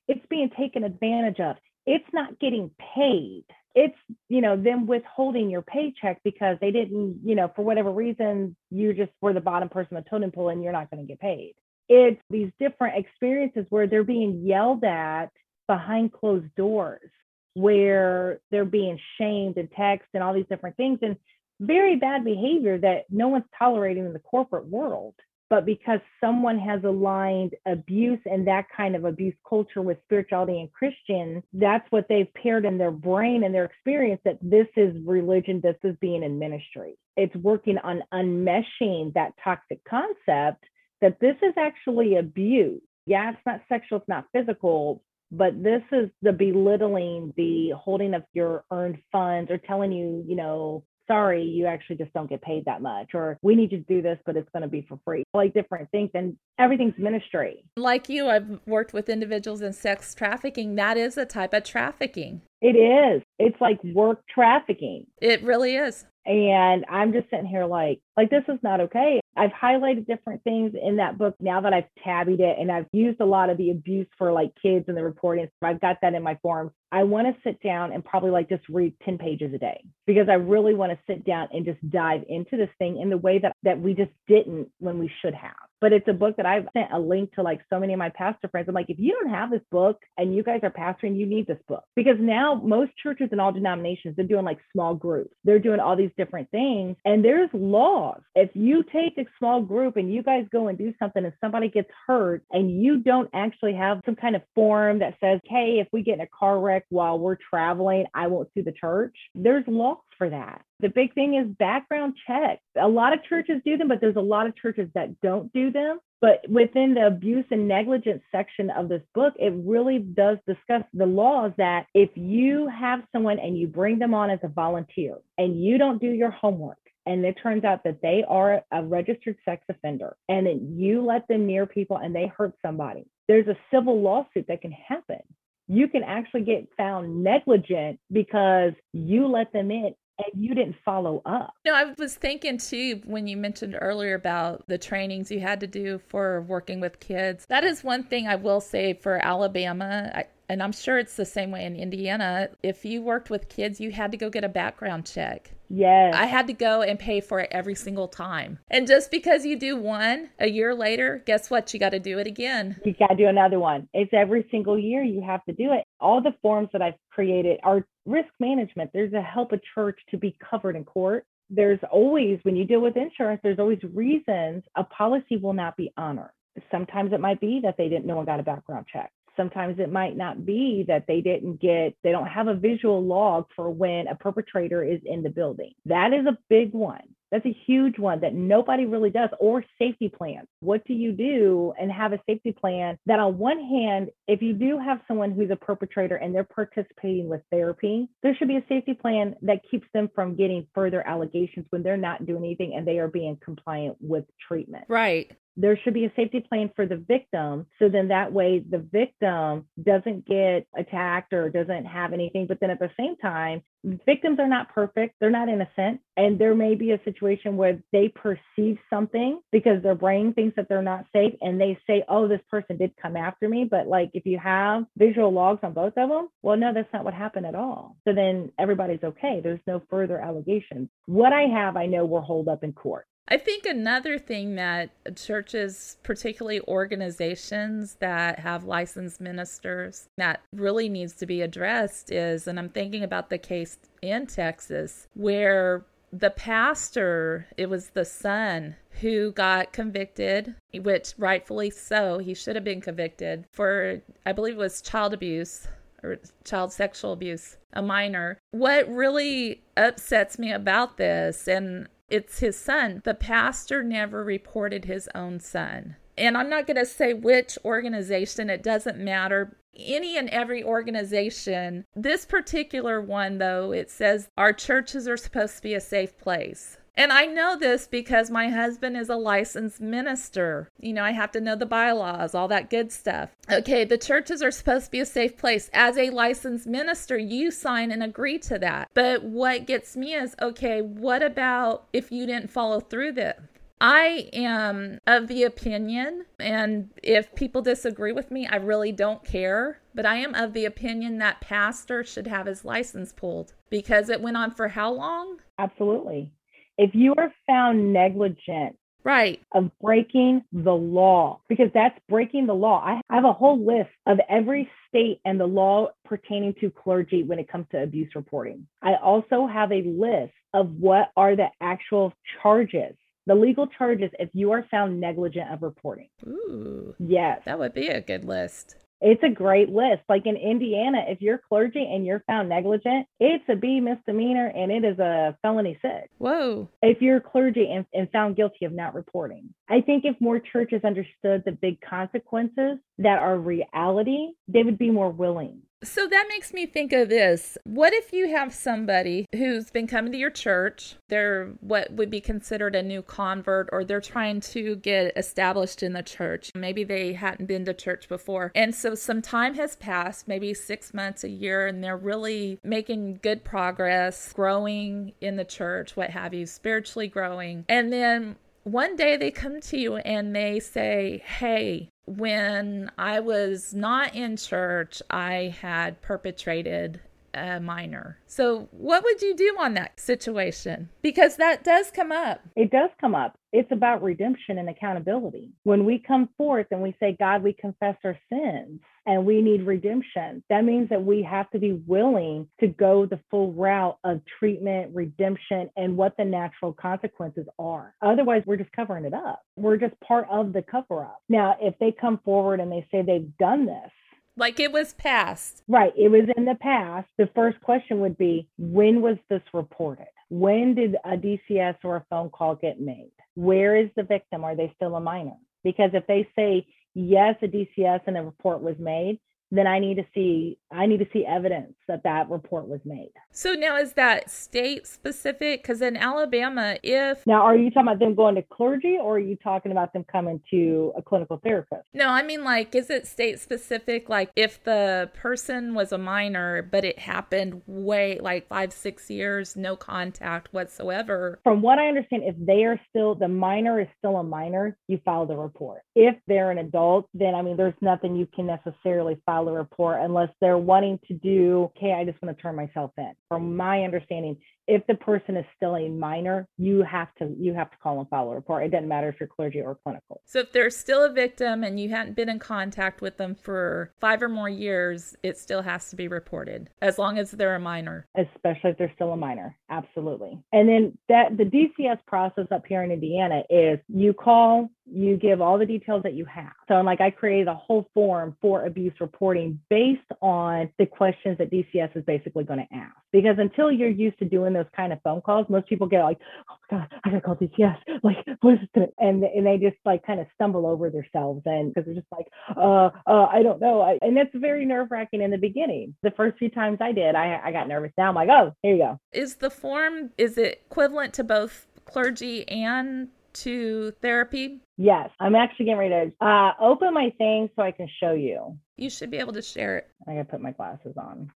[0.07, 1.55] it's being taken advantage of.
[1.85, 3.45] It's not getting paid.
[3.75, 3.97] It's
[4.29, 8.93] you know them withholding your paycheck because they didn't you know for whatever reason you
[8.93, 11.19] just were the bottom person on the totem pole and you're not going to get
[11.19, 11.53] paid.
[11.87, 15.27] It's these different experiences where they're being yelled at
[15.67, 17.11] behind closed doors,
[17.53, 21.17] where they're being shamed and text and all these different things, and
[21.59, 25.15] very bad behavior that no one's tolerating in the corporate world.
[25.49, 30.73] But because someone has aligned abuse and that kind of abuse culture with spirituality and
[30.73, 35.61] Christian, that's what they've paired in their brain and their experience that this is religion,
[35.61, 36.97] this is being in ministry.
[37.15, 40.65] It's working on unmeshing that toxic concept
[41.01, 42.81] that this is actually abuse.
[43.05, 48.23] Yeah, it's not sexual, it's not physical, but this is the belittling, the holding of
[48.33, 52.65] your earned funds or telling you, you know, sorry, you actually just don't get paid
[52.65, 54.99] that much, or we need you to do this, but it's going to be for
[55.05, 56.09] free, like different things.
[56.13, 57.63] And everything's ministry.
[57.77, 60.75] Like you, I've worked with individuals in sex trafficking.
[60.75, 62.41] That is a type of trafficking.
[62.61, 63.21] It is.
[63.39, 65.07] It's like work trafficking.
[65.21, 66.05] It really is.
[66.25, 69.19] And I'm just sitting here like, like this is not okay.
[69.37, 73.19] I've highlighted different things in that book now that I've tabbied it and I've used
[73.19, 75.47] a lot of the abuse for like kids and the reporting.
[75.59, 76.71] So I've got that in my forms.
[76.91, 80.29] I want to sit down and probably like just read 10 pages a day because
[80.29, 83.39] I really want to sit down and just dive into this thing in the way
[83.39, 85.51] that that we just didn't when we should have.
[85.85, 88.09] But it's a book that I've sent a link to like so many of my
[88.09, 88.67] pastor friends.
[88.67, 91.45] I'm like, if you don't have this book and you guys are pastoring, you need
[91.45, 95.35] this book because now most churches and all denominations, they're doing like small groups.
[95.43, 96.95] They're doing all these different things.
[97.05, 98.21] And there's laws.
[98.33, 101.69] If you take a small group and you guys go and do something and somebody
[101.69, 105.87] gets hurt and you don't actually have some kind of form that says, hey, if
[105.93, 109.15] we get in a car wreck while we're traveling, I won't sue the church.
[109.35, 110.61] There's laws for that.
[110.79, 112.61] The big thing is background checks.
[112.79, 115.71] A lot of churches do them, but there's a lot of churches that don't do
[115.71, 115.99] them.
[116.21, 121.05] But within the abuse and negligence section of this book, it really does discuss the
[121.05, 125.63] laws that if you have someone and you bring them on as a volunteer and
[125.63, 129.63] you don't do your homework, and it turns out that they are a registered sex
[129.69, 134.01] offender, and then you let them near people and they hurt somebody, there's a civil
[134.01, 135.21] lawsuit that can happen.
[135.67, 141.21] You can actually get found negligent because you let them in and you didn't follow
[141.25, 141.53] up.
[141.65, 145.67] No, I was thinking too when you mentioned earlier about the trainings you had to
[145.67, 147.45] do for working with kids.
[147.47, 150.11] That is one thing I will say for Alabama.
[150.13, 152.49] I, and I'm sure it's the same way in Indiana.
[152.61, 155.54] If you worked with kids, you had to go get a background check.
[155.69, 156.13] Yes.
[156.15, 158.59] I had to go and pay for it every single time.
[158.69, 161.73] And just because you do one a year later, guess what?
[161.73, 162.79] You got to do it again.
[162.85, 163.87] you got to do another one.
[163.93, 165.85] It's every single year you have to do it.
[165.99, 168.91] All the forms that I've created are risk management.
[168.93, 171.25] There's a help a church to be covered in court.
[171.49, 175.91] There's always, when you deal with insurance, there's always reasons a policy will not be
[175.97, 176.31] honored.
[176.71, 179.11] Sometimes it might be that they didn't, no one got a background check.
[179.37, 183.45] Sometimes it might not be that they didn't get, they don't have a visual log
[183.55, 185.73] for when a perpetrator is in the building.
[185.85, 187.01] That is a big one.
[187.31, 190.47] That's a huge one that nobody really does, or safety plans.
[190.61, 194.53] What do you do and have a safety plan that, on one hand, if you
[194.53, 198.63] do have someone who's a perpetrator and they're participating with therapy, there should be a
[198.69, 202.87] safety plan that keeps them from getting further allegations when they're not doing anything and
[202.87, 204.85] they are being compliant with treatment.
[204.87, 205.31] Right.
[205.57, 207.65] There should be a safety plan for the victim.
[207.79, 212.47] So then that way the victim doesn't get attacked or doesn't have anything.
[212.47, 213.61] But then at the same time,
[214.05, 216.01] victims are not perfect, they're not innocent.
[216.17, 220.67] And there may be a situation where they perceive something because their brain thinks that
[220.67, 223.67] they're not safe and they say, oh, this person did come after me.
[223.69, 227.05] But like if you have visual logs on both of them, well, no, that's not
[227.05, 227.97] what happened at all.
[228.07, 229.39] So then everybody's okay.
[229.43, 230.89] There's no further allegations.
[231.05, 233.05] What I have, I know will hold up in court.
[233.27, 241.13] I think another thing that churches, particularly organizations that have licensed ministers, that really needs
[241.13, 247.47] to be addressed is, and I'm thinking about the case in Texas where the pastor,
[247.57, 253.45] it was the son who got convicted, which rightfully so, he should have been convicted
[253.51, 255.67] for, I believe it was child abuse
[256.03, 258.37] or child sexual abuse, a minor.
[258.51, 263.01] What really upsets me about this, and it's his son.
[263.03, 265.95] The pastor never reported his own son.
[266.17, 269.57] And I'm not going to say which organization, it doesn't matter.
[269.77, 271.85] Any and every organization.
[271.95, 276.77] This particular one, though, it says our churches are supposed to be a safe place.
[276.97, 280.69] And I know this because my husband is a licensed minister.
[280.79, 283.31] You know, I have to know the bylaws, all that good stuff.
[283.51, 285.69] Okay, the churches are supposed to be a safe place.
[285.73, 288.89] As a licensed minister, you sign and agree to that.
[288.93, 293.39] But what gets me is okay, what about if you didn't follow through that?
[293.81, 299.81] I am of the opinion, and if people disagree with me, I really don't care.
[299.93, 304.21] But I am of the opinion that pastor should have his license pulled because it
[304.21, 305.41] went on for how long?
[305.59, 306.31] Absolutely
[306.77, 309.41] if you are found negligent right.
[309.53, 312.83] of breaking the law because that's breaking the law.
[312.83, 317.39] I have a whole list of every state and the law pertaining to clergy when
[317.39, 318.67] it comes to abuse reporting.
[318.81, 322.95] I also have a list of what are the actual charges
[323.27, 326.09] the legal charges if you are found negligent of reporting.
[326.27, 326.93] Ooh.
[326.99, 327.41] Yes.
[327.45, 330.01] That would be a good list it's a great list.
[330.09, 334.71] Like in Indiana, if you're clergy and you're found negligent, it's a B misdemeanor and
[334.71, 336.09] it is a felony six.
[336.17, 336.67] Whoa.
[336.81, 339.53] If you're clergy and, and found guilty of not reporting.
[339.69, 344.89] I think if more churches understood the big consequences that are reality, they would be
[344.89, 347.57] more willing so that makes me think of this.
[347.63, 350.95] What if you have somebody who's been coming to your church?
[351.09, 355.93] They're what would be considered a new convert, or they're trying to get established in
[355.93, 356.51] the church.
[356.55, 358.51] Maybe they hadn't been to church before.
[358.55, 363.19] And so some time has passed, maybe six months, a year, and they're really making
[363.21, 367.65] good progress, growing in the church, what have you, spiritually growing.
[367.69, 373.73] And then one day they come to you and they say, Hey, when I was
[373.73, 376.99] not in church, I had perpetrated
[377.35, 378.19] a minor.
[378.27, 380.89] So, what would you do on that situation?
[381.01, 382.41] Because that does come up.
[382.55, 383.37] It does come up.
[383.51, 385.51] It's about redemption and accountability.
[385.63, 389.65] When we come forth and we say, God, we confess our sins and we need
[389.65, 394.19] redemption, that means that we have to be willing to go the full route of
[394.39, 397.95] treatment, redemption, and what the natural consequences are.
[398.01, 399.41] Otherwise, we're just covering it up.
[399.55, 401.21] We're just part of the cover up.
[401.29, 403.91] Now, if they come forward and they say they've done this,
[404.37, 405.63] like it was past.
[405.67, 405.93] Right.
[405.97, 407.07] It was in the past.
[407.17, 410.07] The first question would be when was this reported?
[410.29, 413.11] When did a DCS or a phone call get made?
[413.35, 414.43] Where is the victim?
[414.43, 415.37] Are they still a minor?
[415.63, 419.19] Because if they say yes, a DCS and a report was made,
[419.51, 423.11] then I need to see I need to see evidence that that report was made.
[423.31, 425.61] So now is that state specific?
[425.61, 429.19] Because in Alabama, if now are you talking about them going to clergy, or are
[429.19, 431.83] you talking about them coming to a clinical therapist?
[431.93, 434.09] No, I mean like, is it state specific?
[434.09, 439.55] Like if the person was a minor, but it happened way like five six years,
[439.55, 441.39] no contact whatsoever.
[441.43, 444.99] From what I understand, if they are still the minor is still a minor, you
[445.05, 445.81] file the report.
[445.95, 450.29] If they're an adult, then I mean, there's nothing you can necessarily file report unless
[450.41, 453.13] they're wanting to do, okay, I just want to turn myself in.
[453.27, 453.55] From mm.
[453.55, 457.77] my understanding, if the person is still a minor, you have to you have to
[457.77, 458.63] call and file a report.
[458.63, 460.21] It doesn't matter if you're clergy or clinical.
[460.25, 463.93] So if they're still a victim and you hadn't been in contact with them for
[463.99, 467.59] five or more years, it still has to be reported as long as they're a
[467.59, 468.07] minor.
[468.15, 469.55] Especially if they're still a minor.
[469.69, 470.39] Absolutely.
[470.51, 475.41] And then that the DCS process up here in Indiana is you call, you give
[475.41, 476.53] all the details that you have.
[476.67, 481.37] So I'm like I created a whole form for abuse reporting based on the questions
[481.39, 482.95] that DCS is basically going to ask.
[483.11, 486.19] Because until you're used to doing those kind of phone calls, most people get like,
[486.49, 487.77] oh my God, I gotta call DCS.
[488.03, 491.73] Like, what is this And, and they just like kind of stumble over themselves and
[491.73, 493.81] because they're just like, uh, uh, I don't know.
[493.81, 495.95] I, and that's very nerve wracking in the beginning.
[496.03, 497.91] The first few times I did, I, I got nervous.
[497.97, 498.99] Now I'm like, oh, here you go.
[499.11, 504.61] Is the form, is it equivalent to both clergy and to therapy?
[504.77, 508.57] Yes, I'm actually getting ready to uh, open my thing so I can show you.
[508.77, 509.89] You should be able to share it.
[510.07, 511.31] I gotta put my glasses on.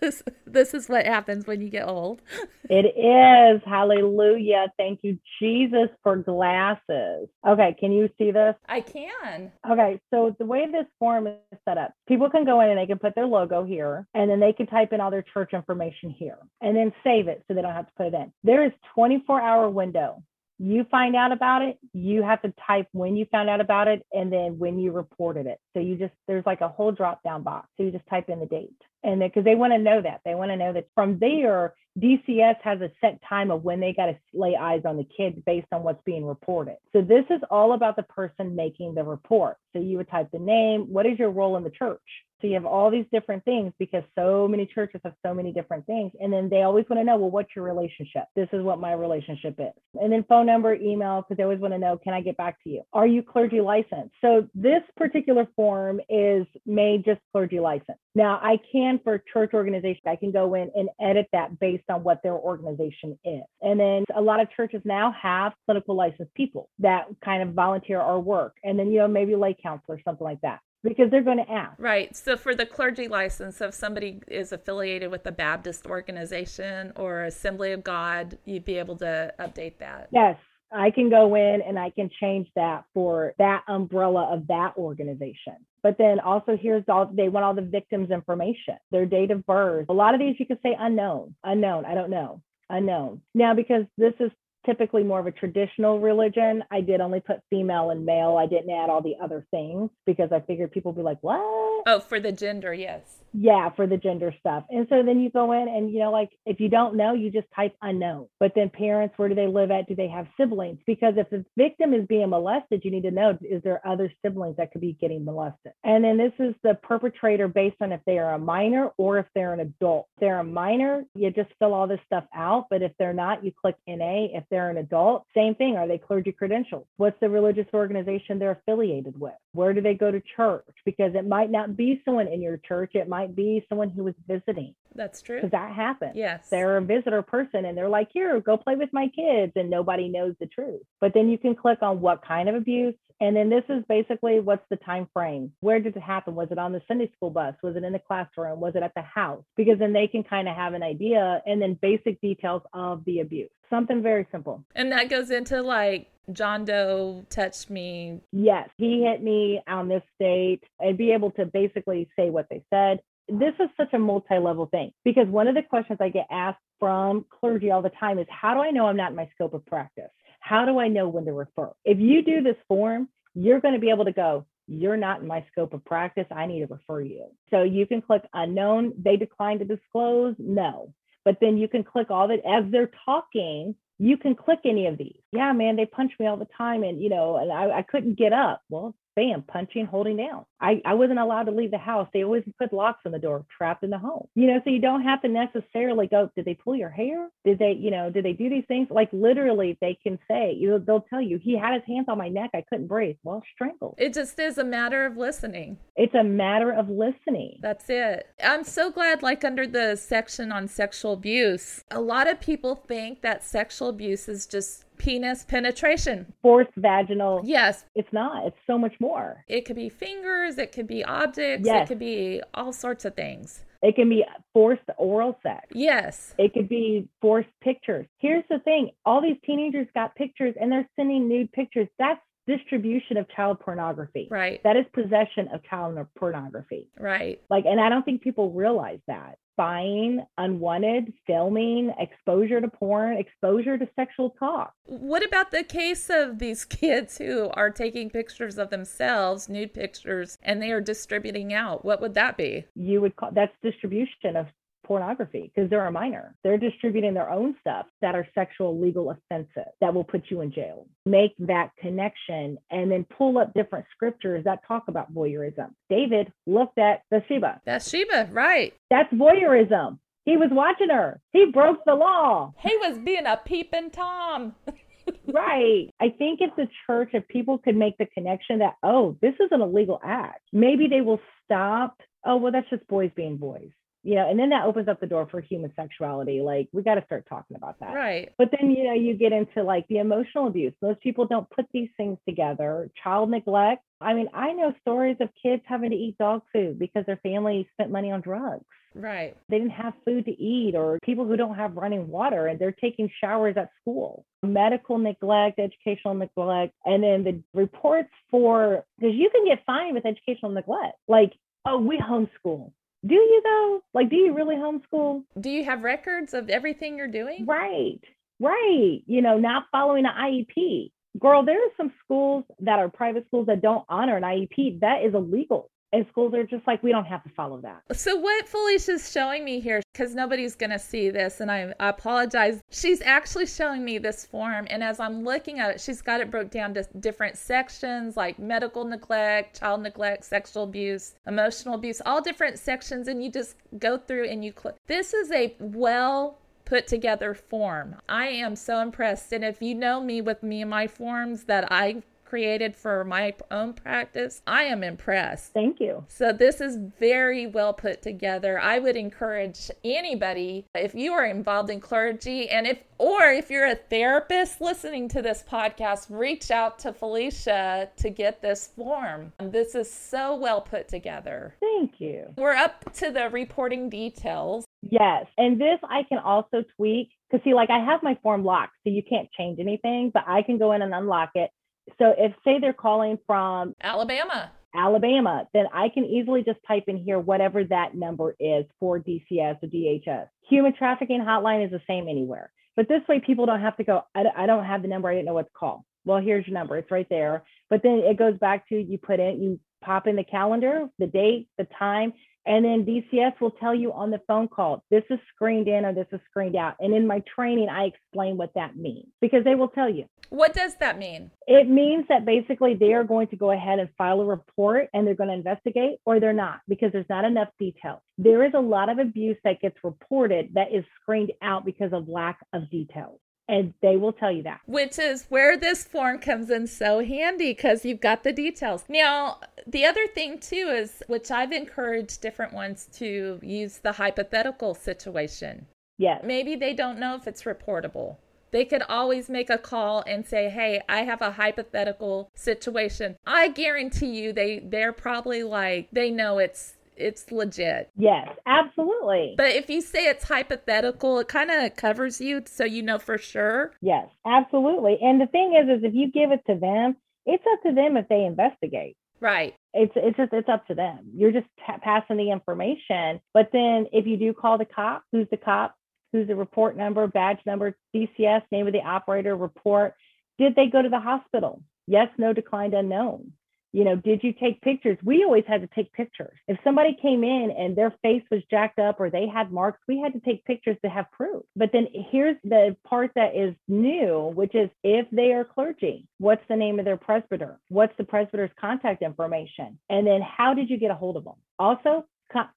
[0.00, 2.22] This this is what happens when you get old.
[2.68, 3.62] it is.
[3.66, 4.72] Hallelujah.
[4.76, 7.28] Thank you, Jesus, for glasses.
[7.46, 8.54] Okay, can you see this?
[8.68, 9.52] I can.
[9.70, 11.34] Okay, so the way this form is
[11.68, 14.40] set up, people can go in and they can put their logo here, and then
[14.40, 17.62] they can type in all their church information here, and then save it so they
[17.62, 18.32] don't have to put it in.
[18.44, 20.22] There is 24 hour window
[20.62, 24.04] you find out about it, you have to type when you found out about it
[24.12, 25.58] and then when you reported it.
[25.72, 27.68] So you just, there's like a whole drop down box.
[27.76, 28.76] So you just type in the date.
[29.02, 32.56] And because they want to know that, they want to know that from there, DCS
[32.62, 35.66] has a set time of when they got to lay eyes on the kids based
[35.72, 36.76] on what's being reported.
[36.92, 39.56] So this is all about the person making the report.
[39.72, 42.00] So you would type the name, what is your role in the church?
[42.40, 45.84] So you have all these different things because so many churches have so many different
[45.86, 46.12] things.
[46.20, 48.24] And then they always want to know, well, what's your relationship?
[48.34, 49.72] This is what my relationship is.
[50.00, 52.62] And then phone number, email, because they always want to know, can I get back
[52.64, 52.82] to you?
[52.92, 54.14] Are you clergy licensed?
[54.22, 58.00] So this particular form is made just clergy licensed.
[58.14, 62.02] Now I can for church organization, I can go in and edit that based on
[62.02, 63.42] what their organization is.
[63.60, 68.00] And then a lot of churches now have clinical licensed people that kind of volunteer
[68.00, 68.56] our work.
[68.64, 71.78] And then, you know, maybe lay counselor, something like that because they're going to ask.
[71.78, 72.14] Right.
[72.16, 77.72] So for the clergy license, if somebody is affiliated with a Baptist organization or Assembly
[77.72, 80.08] of God, you'd be able to update that.
[80.10, 80.36] Yes.
[80.72, 85.56] I can go in and I can change that for that umbrella of that organization.
[85.82, 89.86] But then also here's all they want all the victims' information, their date of birth.
[89.88, 93.22] A lot of these you could say unknown, unknown, I don't know, unknown.
[93.34, 94.30] Now, because this is
[94.66, 96.62] typically more of a traditional religion.
[96.70, 98.36] I did only put female and male.
[98.36, 101.40] I didn't add all the other things because I figured people would be like, what?
[101.86, 104.64] Oh, for the gender, yes yeah for the gender stuff.
[104.70, 107.30] And so then you go in and you know like if you don't know you
[107.30, 108.26] just type unknown.
[108.38, 109.88] But then parents where do they live at?
[109.88, 110.78] Do they have siblings?
[110.86, 114.56] Because if the victim is being molested you need to know is there other siblings
[114.56, 115.72] that could be getting molested?
[115.84, 119.26] And then this is the perpetrator based on if they are a minor or if
[119.34, 120.08] they're an adult.
[120.16, 122.66] If they're a minor you just fill all this stuff out.
[122.70, 125.76] But if they're not you click na if they're an adult same thing.
[125.76, 126.86] Are they clergy credentials?
[126.96, 129.34] What's the religious organization they're affiliated with?
[129.52, 130.64] Where do they go to church?
[130.84, 132.92] Because it might not be someone in your church.
[132.94, 134.74] It might might be someone who was visiting.
[134.94, 135.36] That's true.
[135.36, 136.12] Because that happens.
[136.14, 136.48] Yes.
[136.50, 139.52] They're a visitor person and they're like, here, go play with my kids.
[139.56, 140.82] And nobody knows the truth.
[141.00, 142.94] But then you can click on what kind of abuse.
[143.22, 145.52] And then this is basically what's the time frame?
[145.60, 146.34] Where did it happen?
[146.34, 147.54] Was it on the Sunday school bus?
[147.62, 148.60] Was it in the classroom?
[148.60, 149.44] Was it at the house?
[149.56, 153.20] Because then they can kind of have an idea and then basic details of the
[153.20, 153.50] abuse.
[153.68, 154.64] Something very simple.
[154.74, 158.20] And that goes into like John Doe touched me.
[158.32, 162.62] Yes, he hit me on this date and be able to basically say what they
[162.70, 163.00] said
[163.30, 167.24] this is such a multi-level thing because one of the questions I get asked from
[167.40, 169.64] clergy all the time is how do I know I'm not in my scope of
[169.66, 170.10] practice?
[170.40, 171.70] How do I know when to refer?
[171.84, 175.26] If you do this form, you're going to be able to go, you're not in
[175.26, 176.26] my scope of practice.
[176.30, 177.26] I need to refer you.
[177.50, 178.94] So you can click unknown.
[178.96, 180.36] They decline to disclose.
[180.38, 180.94] No.
[181.24, 183.74] But then you can click all that as they're talking.
[183.98, 185.18] You can click any of these.
[185.32, 188.16] Yeah, man, they punch me all the time, and you know, and I, I couldn't
[188.16, 188.62] get up.
[188.70, 190.46] Well, bam, punching, holding down.
[190.60, 192.08] I, I wasn't allowed to leave the house.
[192.12, 194.26] They always put locks on the door, trapped in the home.
[194.34, 197.28] You know, so you don't have to necessarily go, did they pull your hair?
[197.44, 198.88] Did they, you know, did they do these things?
[198.90, 202.16] Like literally, they can say, you know, they'll tell you, he had his hands on
[202.18, 202.50] my neck.
[202.54, 203.16] I couldn't breathe.
[203.22, 203.96] Well, strangled.
[203.98, 205.78] It just is a matter of listening.
[205.96, 207.58] It's a matter of listening.
[207.60, 208.26] That's it.
[208.42, 213.20] I'm so glad, like under the section on sexual abuse, a lot of people think
[213.20, 216.26] that sexual abuse is just penis penetration.
[216.42, 217.40] Forced vaginal.
[217.42, 217.86] Yes.
[217.94, 218.46] It's not.
[218.46, 219.44] It's so much more.
[219.48, 221.84] It could be fingers, it could be objects, yes.
[221.84, 223.64] it could be all sorts of things.
[223.82, 225.68] It can be forced oral sex.
[225.72, 226.34] Yes.
[226.36, 228.06] It could be forced pictures.
[228.18, 231.88] Here's the thing all these teenagers got pictures and they're sending nude pictures.
[231.98, 232.20] That's
[232.56, 234.28] distribution of child pornography.
[234.30, 234.60] Right.
[234.64, 236.88] That is possession of child pornography.
[236.98, 237.40] Right.
[237.48, 243.76] Like, and I don't think people realize that buying, unwanted filming, exposure to porn, exposure
[243.76, 244.72] to sexual talk.
[244.84, 250.38] What about the case of these kids who are taking pictures of themselves, nude pictures,
[250.42, 251.84] and they are distributing out?
[251.84, 252.64] What would that be?
[252.74, 254.46] You would call that's distribution of
[254.90, 256.34] pornography because they're a minor.
[256.42, 260.50] They're distributing their own stuff that are sexual legal offenses that will put you in
[260.52, 260.88] jail.
[261.06, 265.74] Make that connection and then pull up different scriptures that talk about voyeurism.
[265.88, 267.60] David looked at Bathsheba.
[267.64, 268.74] That's Bathsheba, right.
[268.90, 270.00] That's voyeurism.
[270.24, 271.20] He was watching her.
[271.32, 272.52] He broke the law.
[272.58, 274.56] He was being a peeping Tom.
[275.32, 275.88] right.
[276.00, 279.50] I think if the church, if people could make the connection that, oh, this is
[279.52, 281.96] an illegal act, maybe they will stop.
[282.26, 283.70] Oh, well, that's just boys being boys
[284.02, 286.40] you know, and then that opens up the door for human sexuality.
[286.40, 287.94] Like we got to start talking about that.
[287.94, 288.30] Right.
[288.38, 290.72] But then, you know, you get into like the emotional abuse.
[290.80, 292.90] Most people don't put these things together.
[293.02, 293.82] Child neglect.
[294.00, 297.68] I mean, I know stories of kids having to eat dog food because their family
[297.74, 298.64] spent money on drugs.
[298.94, 299.36] Right.
[299.48, 302.72] They didn't have food to eat, or people who don't have running water and they're
[302.72, 304.24] taking showers at school.
[304.42, 310.06] Medical neglect, educational neglect, and then the reports for because you can get fined with
[310.06, 310.96] educational neglect.
[311.06, 311.34] Like,
[311.66, 312.72] oh, we homeschool.
[313.06, 313.82] Do you though?
[313.94, 315.24] Like, do you really homeschool?
[315.40, 317.46] Do you have records of everything you're doing?
[317.46, 318.00] Right,
[318.38, 319.00] right.
[319.06, 320.90] You know, not following an IEP.
[321.18, 324.80] Girl, there are some schools that are private schools that don't honor an IEP.
[324.80, 325.70] That is illegal.
[325.92, 327.82] And schools are just like, we don't have to follow that.
[327.96, 331.88] So, what Falicia's showing me here, because nobody's going to see this, and I, I
[331.88, 334.66] apologize, she's actually showing me this form.
[334.70, 338.38] And as I'm looking at it, she's got it broke down to different sections like
[338.38, 343.08] medical neglect, child neglect, sexual abuse, emotional abuse, all different sections.
[343.08, 344.76] And you just go through and you click.
[344.86, 347.96] This is a well put together form.
[348.08, 349.32] I am so impressed.
[349.32, 353.34] And if you know me with me and my forms that I created for my
[353.50, 355.52] own practice, I am impressed.
[355.52, 356.04] Thank you.
[356.06, 358.60] So, this is very well put together.
[358.60, 363.66] I would encourage anybody, if you are involved in clergy, and if, or if you're
[363.66, 369.32] a therapist listening to this podcast, reach out to Falicia to get this form.
[369.40, 371.56] This is so well put together.
[371.58, 372.26] Thank you.
[372.36, 374.64] We're up to the reporting details.
[374.82, 375.26] Yes.
[375.36, 378.90] And this I can also tweak because, see, like I have my form locked, so
[378.90, 381.50] you can't change anything, but I can go in and unlock it
[381.98, 386.96] so if say they're calling from Alabama, Alabama, then I can easily just type in
[386.96, 390.28] here whatever that number is for DCS or DHS.
[390.48, 392.50] Human trafficking hotline is the same anywhere.
[392.76, 395.14] But this way, people don't have to go, I, I don't have the number, I
[395.14, 395.84] didn't know what to call.
[396.04, 397.42] Well, here's your number, it's right there.
[397.68, 401.06] But then it goes back to you put in, you pop in the calendar, the
[401.06, 402.12] date, the time,
[402.46, 405.92] and then DCS will tell you on the phone call, this is screened in or
[405.92, 406.74] this is screened out.
[406.80, 410.06] And in my training, I explain what that means because they will tell you.
[410.30, 411.30] What does that mean?
[411.46, 415.06] It means that basically they are going to go ahead and file a report and
[415.06, 418.02] they're going to investigate or they're not because there's not enough detail.
[418.16, 422.08] There is a lot of abuse that gets reported that is screened out because of
[422.08, 423.18] lack of details
[423.50, 424.60] and they will tell you that.
[424.66, 428.84] Which is where this form comes in so handy because you've got the details.
[428.88, 434.74] Now, the other thing too is, which I've encouraged different ones to use the hypothetical
[434.74, 435.66] situation.
[435.98, 436.22] Yes.
[436.24, 438.16] Maybe they don't know if it's reportable.
[438.52, 443.48] They could always make a call and say, "Hey, I have a hypothetical situation." I
[443.48, 447.90] guarantee you they they're probably like they know it's it's legit.
[447.96, 449.34] Yes, absolutely.
[449.36, 453.18] But if you say it's hypothetical, it kind of covers you so you know for
[453.18, 453.72] sure.
[453.80, 454.98] Yes, absolutely.
[455.00, 456.96] And the thing is is if you give it to them,
[457.26, 458.96] it's up to them if they investigate.
[459.20, 459.54] Right.
[459.74, 461.10] It's it's just it's up to them.
[461.14, 463.20] You're just t- passing the information.
[463.34, 465.74] But then if you do call the cop, who's the cop?
[466.12, 469.94] Who's the report number, badge number, DCS, name of the operator, report?
[470.38, 471.62] Did they go to the hospital?
[471.86, 473.32] Yes, no, declined, unknown
[473.72, 474.98] you know, did you take pictures?
[475.02, 476.36] We always had to take pictures.
[476.48, 480.00] If somebody came in and their face was jacked up or they had marks, we
[480.00, 481.42] had to take pictures to have proof.
[481.56, 486.42] But then here's the part that is new, which is if they are clergy, what's
[486.48, 487.60] the name of their presbyter?
[487.68, 489.78] What's the presbyter's contact information?
[489.88, 491.34] And then how did you get a hold of them?
[491.58, 492.04] Also,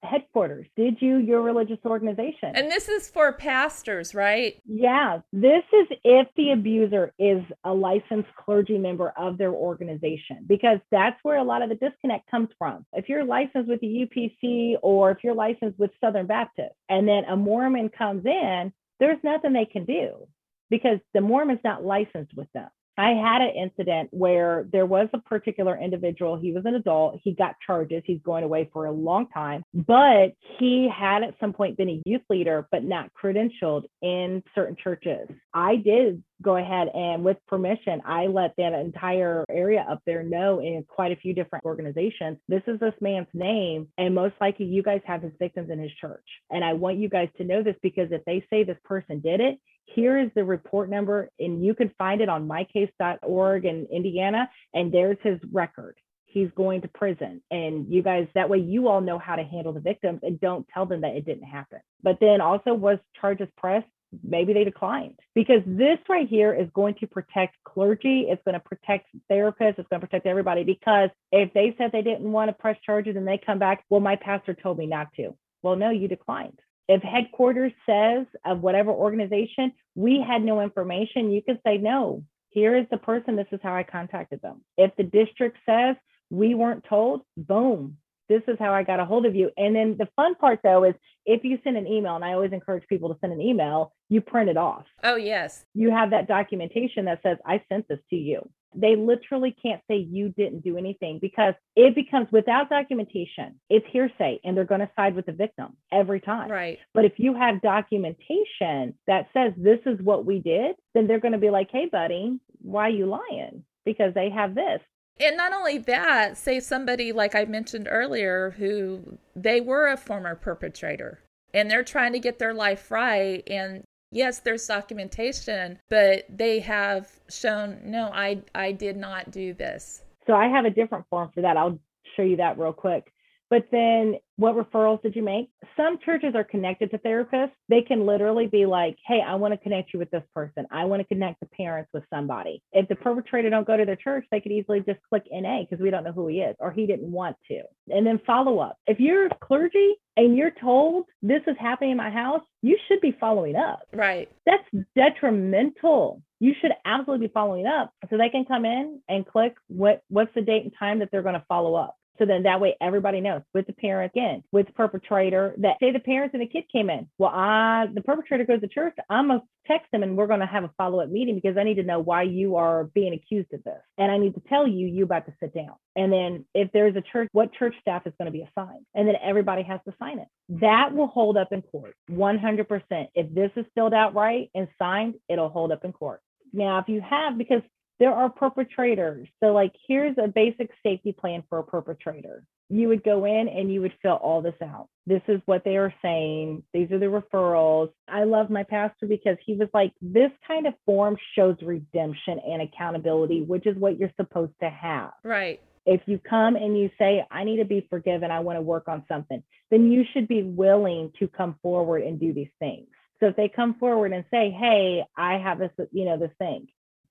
[0.02, 0.66] headquarters?
[0.76, 2.52] Did you your religious organization?
[2.54, 4.60] And this is for pastors, right?
[4.66, 10.78] Yeah, this is if the abuser is a licensed clergy member of their organization, because
[10.90, 12.84] that's where a lot of the disconnect comes from.
[12.92, 17.24] If you're licensed with the UPC or if you're licensed with Southern Baptist, and then
[17.24, 20.28] a Mormon comes in, there's nothing they can do
[20.70, 22.68] because the Mormon's not licensed with them.
[22.96, 27.32] I had an incident where there was a particular individual, he was an adult, he
[27.34, 31.76] got charges, he's going away for a long time, but he had at some point
[31.76, 35.28] been a youth leader, but not credentialed in certain churches.
[35.52, 40.60] I did go ahead and with permission, I let that entire area up there know
[40.60, 43.88] in quite a few different organizations, this is this man's name.
[43.98, 46.24] And most likely you guys have his victims in his church.
[46.50, 49.40] And I want you guys to know this because if they say this person did
[49.40, 54.48] it, here is the report number, and you can find it on mycase.org in Indiana,
[54.72, 55.96] and there's his record.
[56.24, 57.42] He's going to prison.
[57.50, 60.66] And you guys, that way you all know how to handle the victims and don't
[60.72, 61.78] tell them that it didn't happen.
[62.02, 63.86] But then also, was charges pressed?
[64.22, 68.26] Maybe they declined because this right here is going to protect clergy.
[68.28, 69.78] It's going to protect therapists.
[69.78, 73.16] It's going to protect everybody because if they said they didn't want to press charges
[73.16, 75.34] and they come back, well, my pastor told me not to.
[75.62, 76.58] Well, no, you declined.
[76.88, 82.76] If headquarters says of whatever organization, we had no information, you can say, no, here
[82.76, 83.36] is the person.
[83.36, 84.62] This is how I contacted them.
[84.76, 85.96] If the district says
[86.30, 87.96] we weren't told, boom,
[88.28, 89.50] this is how I got a hold of you.
[89.56, 90.94] And then the fun part though is
[91.26, 94.20] if you send an email, and I always encourage people to send an email, you
[94.20, 94.84] print it off.
[95.02, 95.64] Oh, yes.
[95.74, 98.48] You have that documentation that says, I sent this to you.
[98.76, 104.40] They literally can't say you didn't do anything because it becomes without documentation, it's hearsay
[104.42, 106.50] and they're going to side with the victim every time.
[106.50, 106.80] Right.
[106.92, 111.32] But if you have documentation that says this is what we did, then they're going
[111.32, 113.62] to be like, hey, buddy, why are you lying?
[113.84, 114.80] Because they have this.
[115.20, 120.34] And not only that, say somebody like I mentioned earlier who they were a former
[120.34, 121.20] perpetrator
[121.52, 127.10] and they're trying to get their life right and yes, there's documentation, but they have
[127.28, 130.02] shown no, I I did not do this.
[130.26, 131.56] So I have a different form for that.
[131.56, 131.78] I'll
[132.16, 133.12] show you that real quick.
[133.54, 135.48] But then what referrals did you make?
[135.76, 137.52] Some churches are connected to therapists.
[137.68, 140.66] They can literally be like, hey, I want to connect you with this person.
[140.72, 142.60] I want to connect the parents with somebody.
[142.72, 145.80] If the perpetrator don't go to their church, they could easily just click NA because
[145.80, 147.62] we don't know who he is or he didn't want to.
[147.90, 148.76] And then follow up.
[148.88, 153.16] If you're clergy and you're told this is happening in my house, you should be
[153.20, 153.82] following up.
[153.92, 154.28] Right.
[154.46, 154.64] That's
[154.96, 156.22] detrimental.
[156.40, 160.34] You should absolutely be following up so they can come in and click what what's
[160.34, 161.94] the date and time that they're going to follow up.
[162.18, 165.92] So then that way everybody knows with the parent again, with the perpetrator that say
[165.92, 167.08] the parents and the kid came in.
[167.18, 168.94] Well, I the perpetrator goes to church.
[169.10, 171.82] I'm gonna text them and we're gonna have a follow-up meeting because I need to
[171.82, 173.80] know why you are being accused of this.
[173.98, 175.74] And I need to tell you you about to sit down.
[175.96, 178.84] And then if there's a church, what church staff is going to be assigned?
[178.94, 180.28] And then everybody has to sign it.
[180.60, 183.08] That will hold up in court 100%.
[183.14, 186.20] If this is filled out right and signed, it'll hold up in court.
[186.52, 187.62] Now, if you have, because
[188.04, 189.26] there are perpetrators.
[189.40, 192.44] So, like, here's a basic safety plan for a perpetrator.
[192.68, 194.88] You would go in and you would fill all this out.
[195.06, 196.64] This is what they are saying.
[196.74, 197.92] These are the referrals.
[198.06, 202.60] I love my pastor because he was like, this kind of form shows redemption and
[202.60, 205.12] accountability, which is what you're supposed to have.
[205.22, 205.62] Right.
[205.86, 208.86] If you come and you say, I need to be forgiven, I want to work
[208.86, 212.86] on something, then you should be willing to come forward and do these things.
[213.20, 216.66] So if they come forward and say, Hey, I have this, you know, this thing,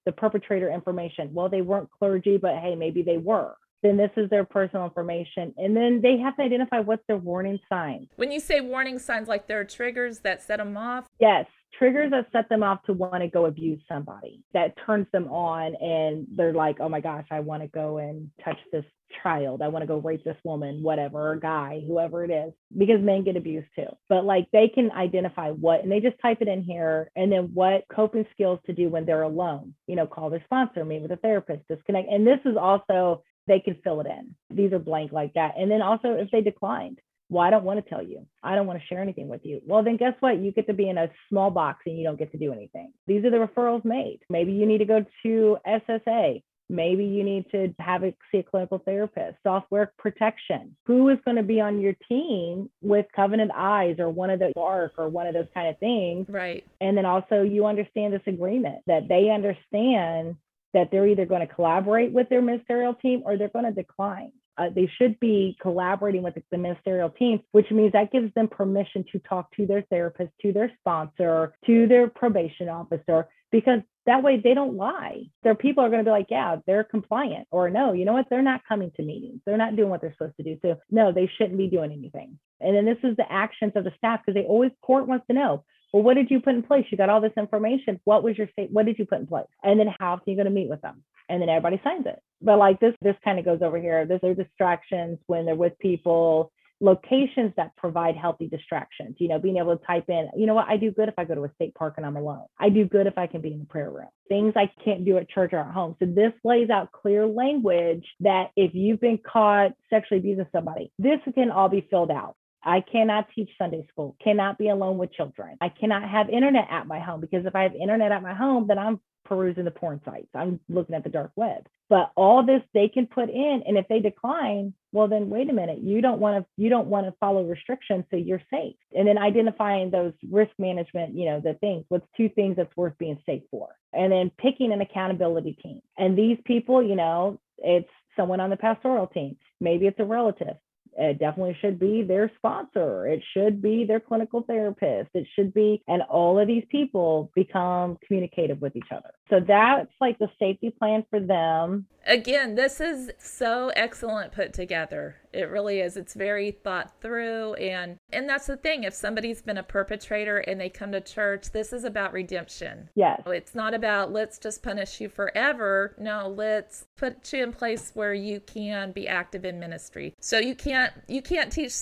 [0.06, 1.34] the perpetrator information.
[1.34, 3.56] Well, they weren't clergy, but hey, maybe they were.
[3.82, 5.54] Then this is their personal information.
[5.58, 8.08] And then they have to identify what's their warning signs.
[8.16, 11.06] When you say warning signs, like there are triggers that set them off?
[11.20, 11.46] Yes,
[11.78, 15.76] triggers that set them off to want to go abuse somebody, that turns them on,
[15.76, 18.86] and they're like, oh my gosh, I want to go and touch this
[19.22, 19.62] child.
[19.62, 23.24] I want to go rape this woman, whatever, or guy, whoever it is, because men
[23.24, 23.88] get abused too.
[24.10, 27.52] But like they can identify what, and they just type it in here, and then
[27.54, 29.76] what coping skills to do when they're alone.
[29.88, 32.10] You know, call their sponsor, meet with a therapist, disconnect.
[32.10, 34.36] And this is also, they can fill it in.
[34.50, 35.56] These are blank like that.
[35.58, 37.00] And then also if they declined,
[37.34, 38.26] well, I don't want to tell you.
[38.44, 39.62] I don't want to share anything with you.
[39.66, 40.38] Well, then guess what?
[40.38, 42.94] You get to be in a small box and you don't get to do anything.
[43.08, 44.20] These are the referrals made.
[44.30, 46.44] Maybe you need to go to SSA.
[46.70, 50.76] Maybe you need to have a see a clinical therapist, software protection.
[50.86, 54.54] Who is going to be on your team with Covenant Eyes or one of the
[54.56, 56.28] ARC or one of those kind of things?
[56.30, 56.64] Right.
[56.80, 60.38] And then also you understand this agreement that they understand
[60.74, 64.32] that they're either going to collaborate with their ministerial team or they're going to decline.
[64.58, 69.04] Uh, they should be collaborating with the ministerial team, which means that gives them permission
[69.12, 74.40] to talk to their therapist, to their sponsor, to their probation officer, because that way
[74.44, 75.24] they don't lie.
[75.44, 78.28] Their people are going to be like, yeah, they're compliant, or no, you know what?
[78.30, 79.42] They're not coming to meetings.
[79.46, 80.60] They're not doing what they're supposed to do.
[80.62, 82.38] So, no, they shouldn't be doing anything.
[82.60, 85.34] And then this is the actions of the staff because they always, court wants to
[85.34, 86.86] know, well, what did you put in place?
[86.90, 88.00] You got all this information.
[88.04, 88.72] What was your state?
[88.72, 89.46] What did you put in place?
[89.64, 91.04] And then how are you going to meet with them?
[91.30, 92.20] And then everybody signs it.
[92.42, 94.06] But like this, this kind of goes over here.
[94.06, 99.16] There's are distractions when they're with people, locations that provide healthy distractions.
[99.20, 101.26] You know, being able to type in, you know what, I do good if I
[101.26, 102.46] go to a state park and I'm alone.
[102.60, 104.10] I do good if I can be in the prayer room.
[104.28, 105.96] Things I can't do at church or at home.
[106.00, 111.20] So this lays out clear language that if you've been caught sexually abusing somebody, this
[111.36, 112.36] can all be filled out.
[112.64, 115.58] I cannot teach Sunday school, cannot be alone with children.
[115.62, 118.68] I cannot have internet at my home because if I have internet at my home,
[118.68, 120.28] then I'm perusing the porn sites.
[120.36, 121.68] I'm looking at the dark web.
[121.90, 125.54] But all this they can put in, and if they decline, well then wait a
[125.54, 128.76] minute, you don't want to you don't want to follow restrictions, so you're safe.
[128.96, 131.86] And then identifying those risk management, you know, the things.
[131.90, 133.70] What's two things that's worth being safe for?
[133.92, 135.82] And then picking an accountability team.
[135.98, 139.38] And these people, you know, it's someone on the pastoral team.
[139.60, 140.56] Maybe it's a relative
[140.98, 143.08] it definitely should be their sponsor.
[143.08, 145.10] It should be their clinical therapist.
[145.14, 149.12] It should be, and all of these people become communicative with each other.
[149.30, 151.88] So that's like the safety plan for them.
[152.06, 155.16] Again, this is so excellent put together.
[155.34, 155.98] It really is.
[155.98, 158.84] It's very thought through and and that's the thing.
[158.84, 162.90] If somebody's been a perpetrator and they come to church, this is about redemption.
[162.96, 163.22] Yes.
[163.26, 165.96] It's not about let's just punish you forever.
[166.00, 170.14] No, let's put you in place where you can be active in ministry.
[170.20, 171.74] So you can't you can't teach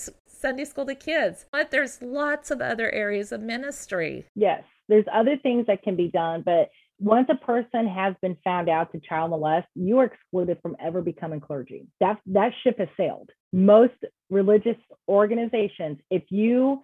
[0.41, 1.45] Sunday school to kids.
[1.52, 4.26] But there's lots of other areas of ministry.
[4.36, 6.70] Yes, there's other things that can be done, but
[7.02, 11.02] once a person has been found out to child molest, you are excluded from ever
[11.02, 11.88] becoming clergy.
[11.99, 13.30] That that ship has sailed.
[13.52, 13.95] Most
[14.30, 14.78] religious
[15.10, 16.82] organizations, if you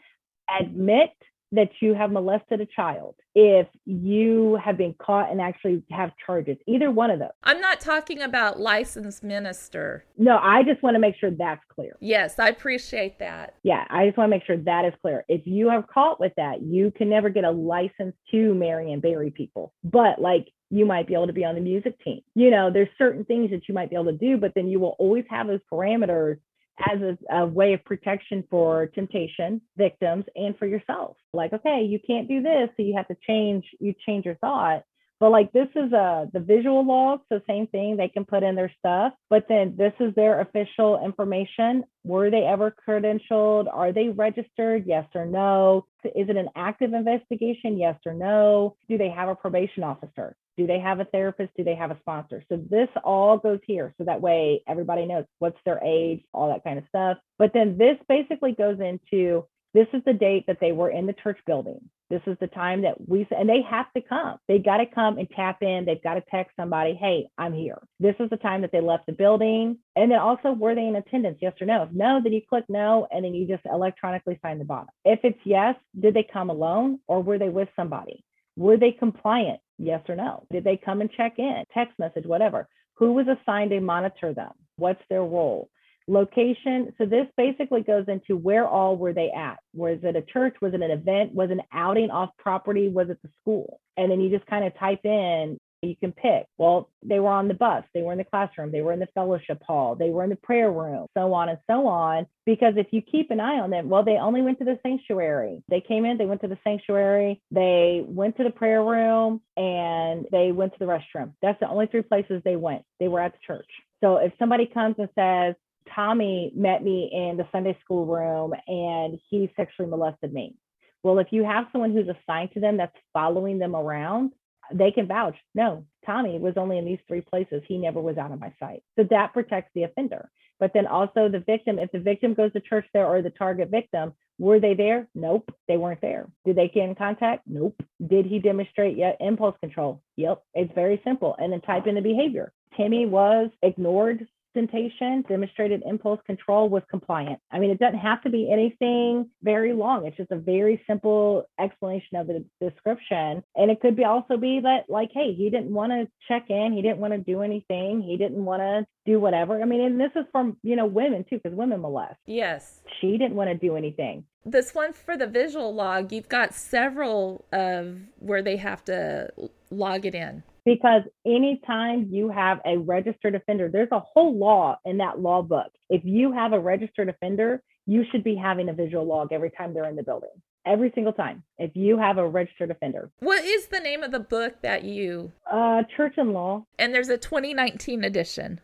[0.59, 1.11] admit
[1.51, 6.57] that you have molested a child, if you have been caught and actually have charges,
[6.67, 7.29] either one of those.
[7.43, 10.05] I'm not talking about licensed minister.
[10.17, 11.95] No, I just want to make sure that's clear.
[11.99, 13.55] Yes, I appreciate that.
[13.63, 15.23] Yeah, I just want to make sure that is clear.
[15.27, 19.01] If you have caught with that, you can never get a license to marry and
[19.01, 19.73] bury people.
[19.83, 22.21] But like you might be able to be on the music team.
[22.35, 24.79] You know, there's certain things that you might be able to do, but then you
[24.79, 26.39] will always have those parameters
[26.79, 31.17] as a, a, way of protection for temptation victims and for yourself.
[31.33, 34.83] Like okay you can't do this so you have to change you change your thought
[35.19, 38.55] but like this is a the visual log so same thing they can put in
[38.55, 44.09] their stuff but then this is their official information were they ever credentialed are they
[44.09, 49.29] registered yes or no is it an active investigation yes or no do they have
[49.29, 51.51] a probation officer do they have a therapist?
[51.55, 52.43] Do they have a sponsor?
[52.49, 53.93] So this all goes here.
[53.97, 57.17] So that way everybody knows what's their age, all that kind of stuff.
[57.37, 59.45] But then this basically goes into
[59.75, 61.79] this is the date that they were in the church building.
[62.09, 64.37] This is the time that we, and they have to come.
[64.47, 65.83] They got to come and tap in.
[65.85, 67.79] They've got to text somebody, hey, I'm here.
[67.99, 69.77] This is the time that they left the building.
[69.95, 71.39] And then also, were they in attendance?
[71.41, 71.83] Yes or no?
[71.83, 74.87] If no, then you click no, and then you just electronically sign the bottom.
[75.03, 78.23] If it's yes, did they come alone or were they with somebody?
[78.55, 79.59] Were they compliant?
[79.77, 80.45] Yes or no?
[80.51, 81.63] Did they come and check in?
[81.73, 82.67] Text message, whatever.
[82.95, 84.53] Who was assigned to monitor them?
[84.77, 85.69] What's their role?
[86.07, 86.93] Location.
[86.97, 89.57] So this basically goes into where all were they at?
[89.73, 90.55] Was it a church?
[90.61, 91.33] Was it an event?
[91.33, 92.89] Was an outing off property?
[92.89, 93.79] Was it the school?
[93.97, 96.45] And then you just kind of type in you can pick.
[96.57, 99.07] Well, they were on the bus, they were in the classroom, they were in the
[99.13, 102.25] fellowship hall, they were in the prayer room, so on and so on.
[102.45, 105.63] Because if you keep an eye on them, well, they only went to the sanctuary.
[105.69, 110.25] They came in, they went to the sanctuary, they went to the prayer room, and
[110.31, 111.33] they went to the restroom.
[111.41, 112.83] That's the only three places they went.
[112.99, 113.67] They were at the church.
[114.03, 115.55] So if somebody comes and says,
[115.93, 120.55] Tommy met me in the Sunday school room and he sexually molested me.
[121.03, 124.33] Well, if you have someone who's assigned to them that's following them around,
[124.73, 127.61] they can vouch no tommy was only in these three places.
[127.67, 128.81] He never was out of my sight.
[128.97, 130.31] So that protects the offender.
[130.59, 133.69] But then also the victim if the victim goes to church there or the target
[133.69, 135.07] victim were they there?
[135.13, 136.27] Nope they weren't there.
[136.45, 137.43] Did they get in contact?
[137.45, 137.79] Nope.
[138.07, 140.01] Did he demonstrate yet impulse control?
[140.15, 141.35] Yep it's very simple.
[141.37, 142.53] And then type in the behavior.
[142.75, 144.27] Timmy was ignored
[144.57, 147.39] temptation, demonstrated impulse control was compliant.
[147.51, 150.07] I mean, it doesn't have to be anything very long.
[150.07, 153.43] It's just a very simple explanation of the description.
[153.55, 156.73] And it could be also be that, like, hey, he didn't want to check in,
[156.73, 159.61] he didn't want to do anything, he didn't want to do whatever.
[159.61, 162.17] I mean, and this is from, you know, women too, because women molest.
[162.25, 162.81] Yes.
[162.99, 164.25] She didn't want to do anything.
[164.43, 169.29] This one for the visual log, you've got several of where they have to
[169.69, 174.97] log it in because anytime you have a registered offender, there's a whole law in
[174.97, 175.71] that law book.
[175.89, 179.73] If you have a registered offender, you should be having a visual log every time
[179.73, 180.29] they're in the building.
[180.65, 183.09] Every single time, if you have a registered offender.
[183.19, 185.31] What is the name of the book that you?
[185.49, 186.65] Uh, Church and Law.
[186.77, 188.59] And there's a 2019 edition.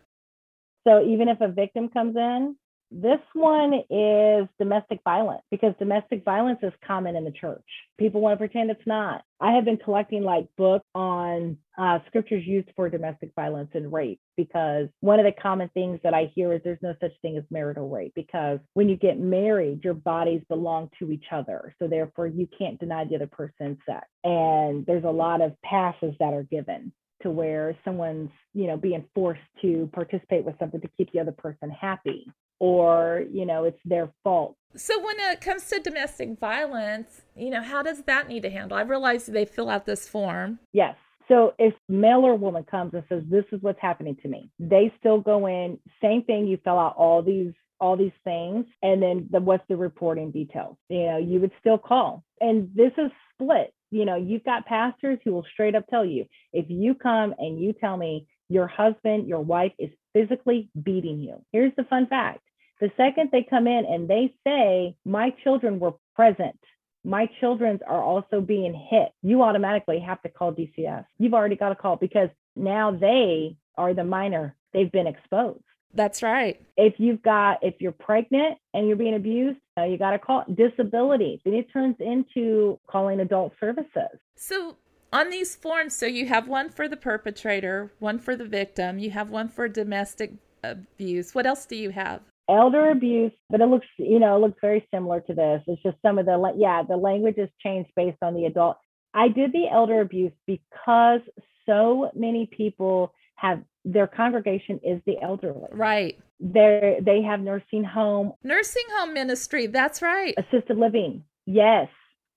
[0.85, 2.57] So even if a victim comes in,
[2.93, 7.65] this one is domestic violence because domestic violence is common in the church.
[7.97, 9.23] People want to pretend it's not.
[9.39, 14.19] I have been collecting like books on uh, scriptures used for domestic violence and rape
[14.37, 17.43] because one of the common things that I hear is there's no such thing as
[17.49, 21.73] marital rape because when you get married, your bodies belong to each other.
[21.79, 24.05] So therefore, you can't deny the other person's sex.
[24.23, 26.91] And there's a lot of passes that are given
[27.23, 31.31] to where someone's you know being forced to participate with something to keep the other
[31.31, 32.27] person happy
[32.63, 34.55] or you know it's their fault.
[34.73, 38.77] So when it comes to domestic violence you know how does that need to handle?
[38.77, 40.59] I realize they fill out this form.
[40.71, 40.95] Yes.
[41.27, 44.93] So if male or woman comes and says this is what's happening to me they
[44.97, 47.51] still go in same thing you fill out all these
[47.81, 50.77] all these things and then the, what's the reporting details?
[50.87, 52.23] You know you would still call.
[52.39, 53.73] And this is split.
[53.91, 57.59] You know you've got pastors who will straight up tell you if you come and
[57.59, 61.43] you tell me your husband, your wife is physically beating you.
[61.51, 62.41] Here's the fun fact
[62.83, 66.59] the second they come in and they say, My children were present,
[67.05, 71.05] my children's are also being hit, you automatically have to call DCS.
[71.17, 72.27] You've already got to call because
[72.57, 75.63] now they are the minor, they've been exposed.
[75.93, 76.59] That's right.
[76.75, 81.39] If you've got, if you're pregnant and you're being abused, you got to call disability.
[81.45, 84.19] Then it turns into calling adult services.
[84.35, 84.75] So
[85.13, 89.11] on these forms, so you have one for the perpetrator, one for the victim, you
[89.11, 91.33] have one for domestic abuse.
[91.33, 92.21] What else do you have?
[92.49, 95.61] Elder abuse, but it looks, you know, it looks very similar to this.
[95.67, 98.77] It's just some of the, yeah, the language has changed based on the adult.
[99.13, 101.21] I did the elder abuse because
[101.65, 105.67] so many people have their congregation is the elderly.
[105.71, 106.17] Right.
[106.39, 109.67] They they have nursing home, nursing home ministry.
[109.67, 110.33] That's right.
[110.37, 111.23] Assisted living.
[111.45, 111.89] Yes.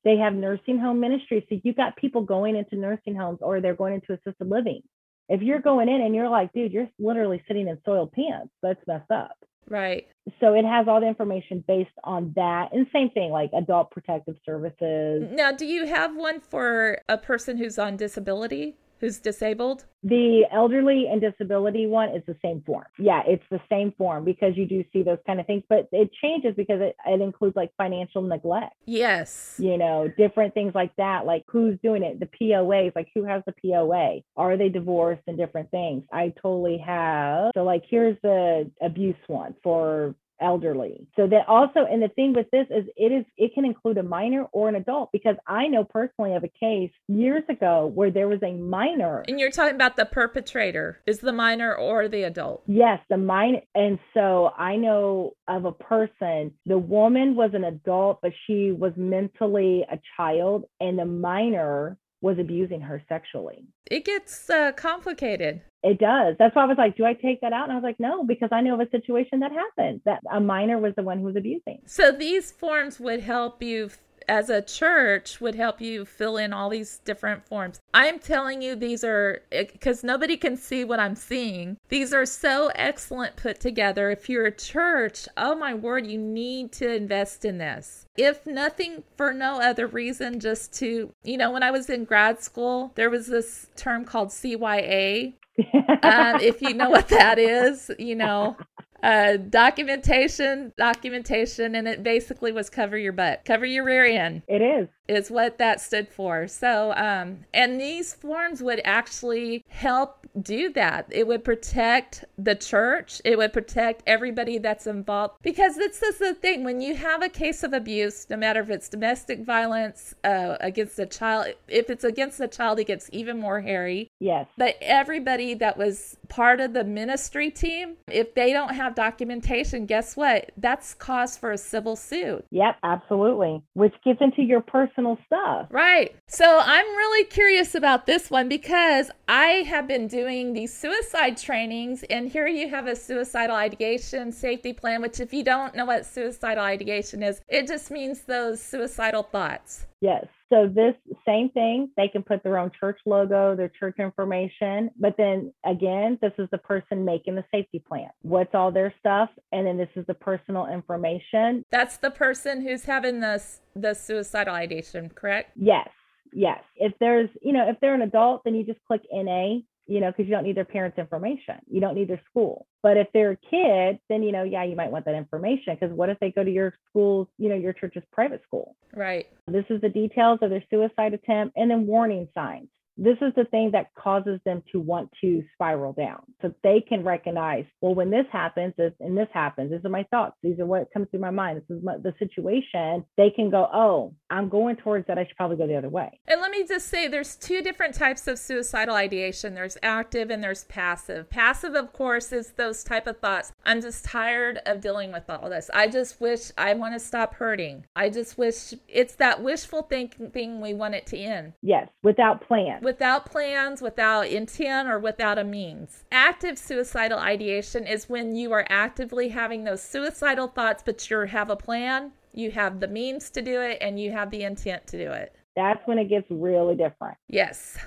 [0.04, 1.44] They have nursing home ministry.
[1.48, 4.82] So you got people going into nursing homes or they're going into assisted living.
[5.28, 8.80] If you're going in and you're like, dude, you're literally sitting in soiled pants, that's
[8.86, 9.36] messed up.
[9.68, 10.06] Right.
[10.40, 12.72] So it has all the information based on that.
[12.72, 15.24] And same thing, like adult protective services.
[15.32, 18.76] Now, do you have one for a person who's on disability?
[19.00, 19.84] Who's disabled?
[20.02, 22.84] The elderly and disability one is the same form.
[22.98, 26.10] Yeah, it's the same form because you do see those kind of things, but it
[26.22, 28.74] changes because it, it includes like financial neglect.
[28.84, 29.56] Yes.
[29.58, 33.42] You know, different things like that, like who's doing it, the POAs, like who has
[33.46, 34.20] the POA?
[34.36, 36.04] Are they divorced and different things?
[36.12, 37.50] I totally have.
[37.54, 41.06] So, like, here's the abuse one for elderly.
[41.16, 44.02] So that also, and the thing with this is it is it can include a
[44.02, 48.28] minor or an adult because I know personally of a case years ago where there
[48.28, 49.24] was a minor.
[49.28, 52.62] And you're talking about the perpetrator is the minor or the adult?
[52.66, 53.60] Yes, the minor.
[53.74, 58.92] And so I know of a person, the woman was an adult, but she was
[58.96, 63.64] mentally a child, and the minor was abusing her sexually.
[63.90, 65.60] It gets uh, complicated.
[65.82, 66.34] It does.
[66.38, 67.64] That's why I was like, do I take that out?
[67.64, 70.40] And I was like, no, because I know of a situation that happened that a
[70.40, 71.82] minor was the one who was abusing.
[71.86, 73.90] So these forms would help you
[74.28, 77.80] as a church would help you fill in all these different forms.
[77.94, 81.76] I'm telling you, these are because eh, nobody can see what I'm seeing.
[81.88, 84.10] These are so excellent put together.
[84.10, 88.06] If you're a church, oh my word, you need to invest in this.
[88.16, 92.42] If nothing for no other reason, just to, you know, when I was in grad
[92.42, 95.34] school, there was this term called CYA.
[96.02, 98.56] um, if you know what that is, you know,
[99.02, 104.42] uh, documentation, documentation, and it basically was cover your butt, cover your rear end.
[104.48, 106.48] It is is what that stood for.
[106.48, 111.06] So, um, and these forms would actually help do that.
[111.10, 113.22] It would protect the church.
[113.24, 116.64] It would protect everybody that's involved because this is the thing.
[116.64, 120.98] When you have a case of abuse, no matter if it's domestic violence uh, against
[120.98, 124.08] a child, if it's against a child, it gets even more hairy.
[124.20, 124.46] Yes.
[124.58, 130.16] But everybody that was part of the ministry team, if they don't have documentation, guess
[130.16, 130.52] what?
[130.56, 132.44] That's cause for a civil suit.
[132.50, 133.62] Yep, absolutely.
[133.74, 135.68] Which gets into your personal personal stuff.
[135.70, 136.14] Right.
[136.28, 142.02] So I'm really curious about this one because I have been doing these suicide trainings,
[142.04, 146.06] and here you have a suicidal ideation safety plan, which, if you don't know what
[146.06, 149.86] suicidal ideation is, it just means those suicidal thoughts.
[150.00, 150.26] Yes.
[150.52, 150.94] So this
[151.26, 156.18] same thing, they can put their own church logo, their church information, but then again,
[156.22, 158.10] this is the person making the safety plan.
[158.22, 161.64] What's all their stuff, and then this is the personal information.
[161.70, 163.42] That's the person who's having the
[163.74, 165.52] the suicidal ideation, correct?
[165.56, 165.88] Yes.
[166.32, 166.62] Yes.
[166.76, 170.10] If there's, you know, if they're an adult, then you just click NA you know,
[170.10, 171.56] because you don't need their parents' information.
[171.70, 172.66] You don't need their school.
[172.82, 175.94] But if they're a kid, then, you know, yeah, you might want that information because
[175.94, 178.76] what if they go to your school's, you know, your church's private school?
[178.94, 179.26] Right.
[179.46, 182.68] This is the details of their suicide attempt and then warning signs
[182.98, 186.22] this is the thing that causes them to want to spiral down.
[186.40, 190.04] So they can recognize, well, when this happens, this and this happens, these are my
[190.04, 190.36] thoughts.
[190.42, 191.58] These are what comes through my mind.
[191.60, 193.04] This is my, the situation.
[193.16, 195.18] They can go, oh, I'm going towards that.
[195.18, 196.18] I should probably go the other way.
[196.26, 199.54] And let me just say, there's two different types of suicidal ideation.
[199.54, 201.30] There's active and there's passive.
[201.30, 203.52] Passive, of course, is those type of thoughts.
[203.64, 205.70] I'm just tired of dealing with all this.
[205.72, 207.84] I just wish I want to stop hurting.
[207.94, 211.52] I just wish it's that wishful thinking thing we want it to end.
[211.62, 212.82] Yes, without plans.
[212.82, 216.04] without plans, without intent, or without a means.
[216.10, 221.50] Active suicidal ideation is when you are actively having those suicidal thoughts, but you have
[221.50, 224.98] a plan, you have the means to do it, and you have the intent to
[224.98, 225.34] do it.
[225.54, 227.16] That's when it gets really different.
[227.28, 227.78] Yes.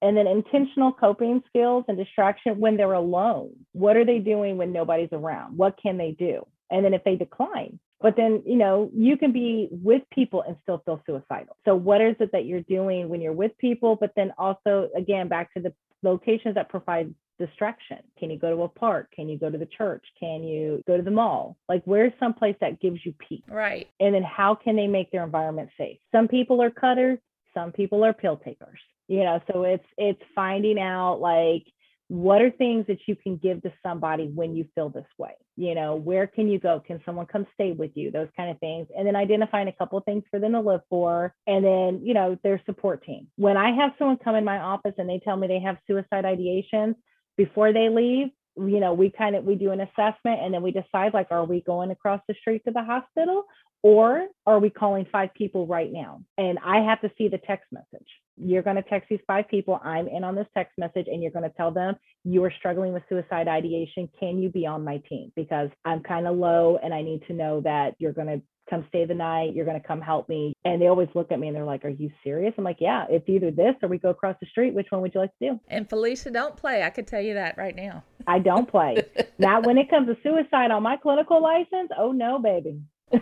[0.00, 3.50] And then intentional coping skills and distraction when they're alone.
[3.72, 5.56] What are they doing when nobody's around?
[5.56, 6.46] What can they do?
[6.70, 10.56] And then if they decline, but then you know you can be with people and
[10.62, 14.12] still feel suicidal so what is it that you're doing when you're with people but
[14.16, 17.98] then also again back to the locations that provide distraction.
[18.18, 19.10] Can you go to a park?
[19.14, 20.04] Can you go to the church?
[20.18, 21.56] Can you go to the mall?
[21.68, 23.42] Like where's some place that gives you peace?
[23.48, 23.88] Right.
[24.00, 25.98] And then how can they make their environment safe?
[26.12, 27.18] Some people are cutters
[27.54, 28.78] some people are pill takers
[29.08, 29.40] you know?
[29.50, 31.64] So it's it's finding out like
[32.10, 35.32] what are things that you can give to somebody when you feel this way?
[35.56, 36.80] You know where can you go?
[36.86, 38.10] Can someone come stay with you?
[38.10, 38.86] Those kind of things.
[38.96, 41.34] And then identifying a couple of things for them to live for.
[41.46, 43.26] And then you know their support team.
[43.36, 46.24] When i have someone come in my office and they tell me they have suicide
[46.24, 46.94] ideations
[47.38, 48.28] before they leave
[48.66, 51.44] you know, we kind of we do an assessment and then we decide like, are
[51.44, 53.44] we going across the street to the hospital
[53.82, 56.22] or are we calling five people right now?
[56.36, 58.08] And I have to see the text message.
[58.36, 59.80] You're going to text these five people.
[59.82, 62.92] I'm in on this text message, and you're going to tell them you are struggling
[62.92, 64.08] with suicide ideation.
[64.18, 65.32] Can you be on my team?
[65.34, 68.84] Because I'm kind of low and I need to know that you're going to come
[68.88, 69.54] stay the night.
[69.54, 70.54] You're going to come help me.
[70.64, 72.54] And they always look at me and they're like, Are you serious?
[72.58, 74.74] I'm like, Yeah, it's either this or we go across the street.
[74.74, 75.60] Which one would you like to do?
[75.68, 76.82] And Falicia, don't play.
[76.82, 78.04] I could tell you that right now.
[78.26, 79.02] I don't play.
[79.38, 82.80] now, when it comes to suicide on my clinical license, oh no, baby.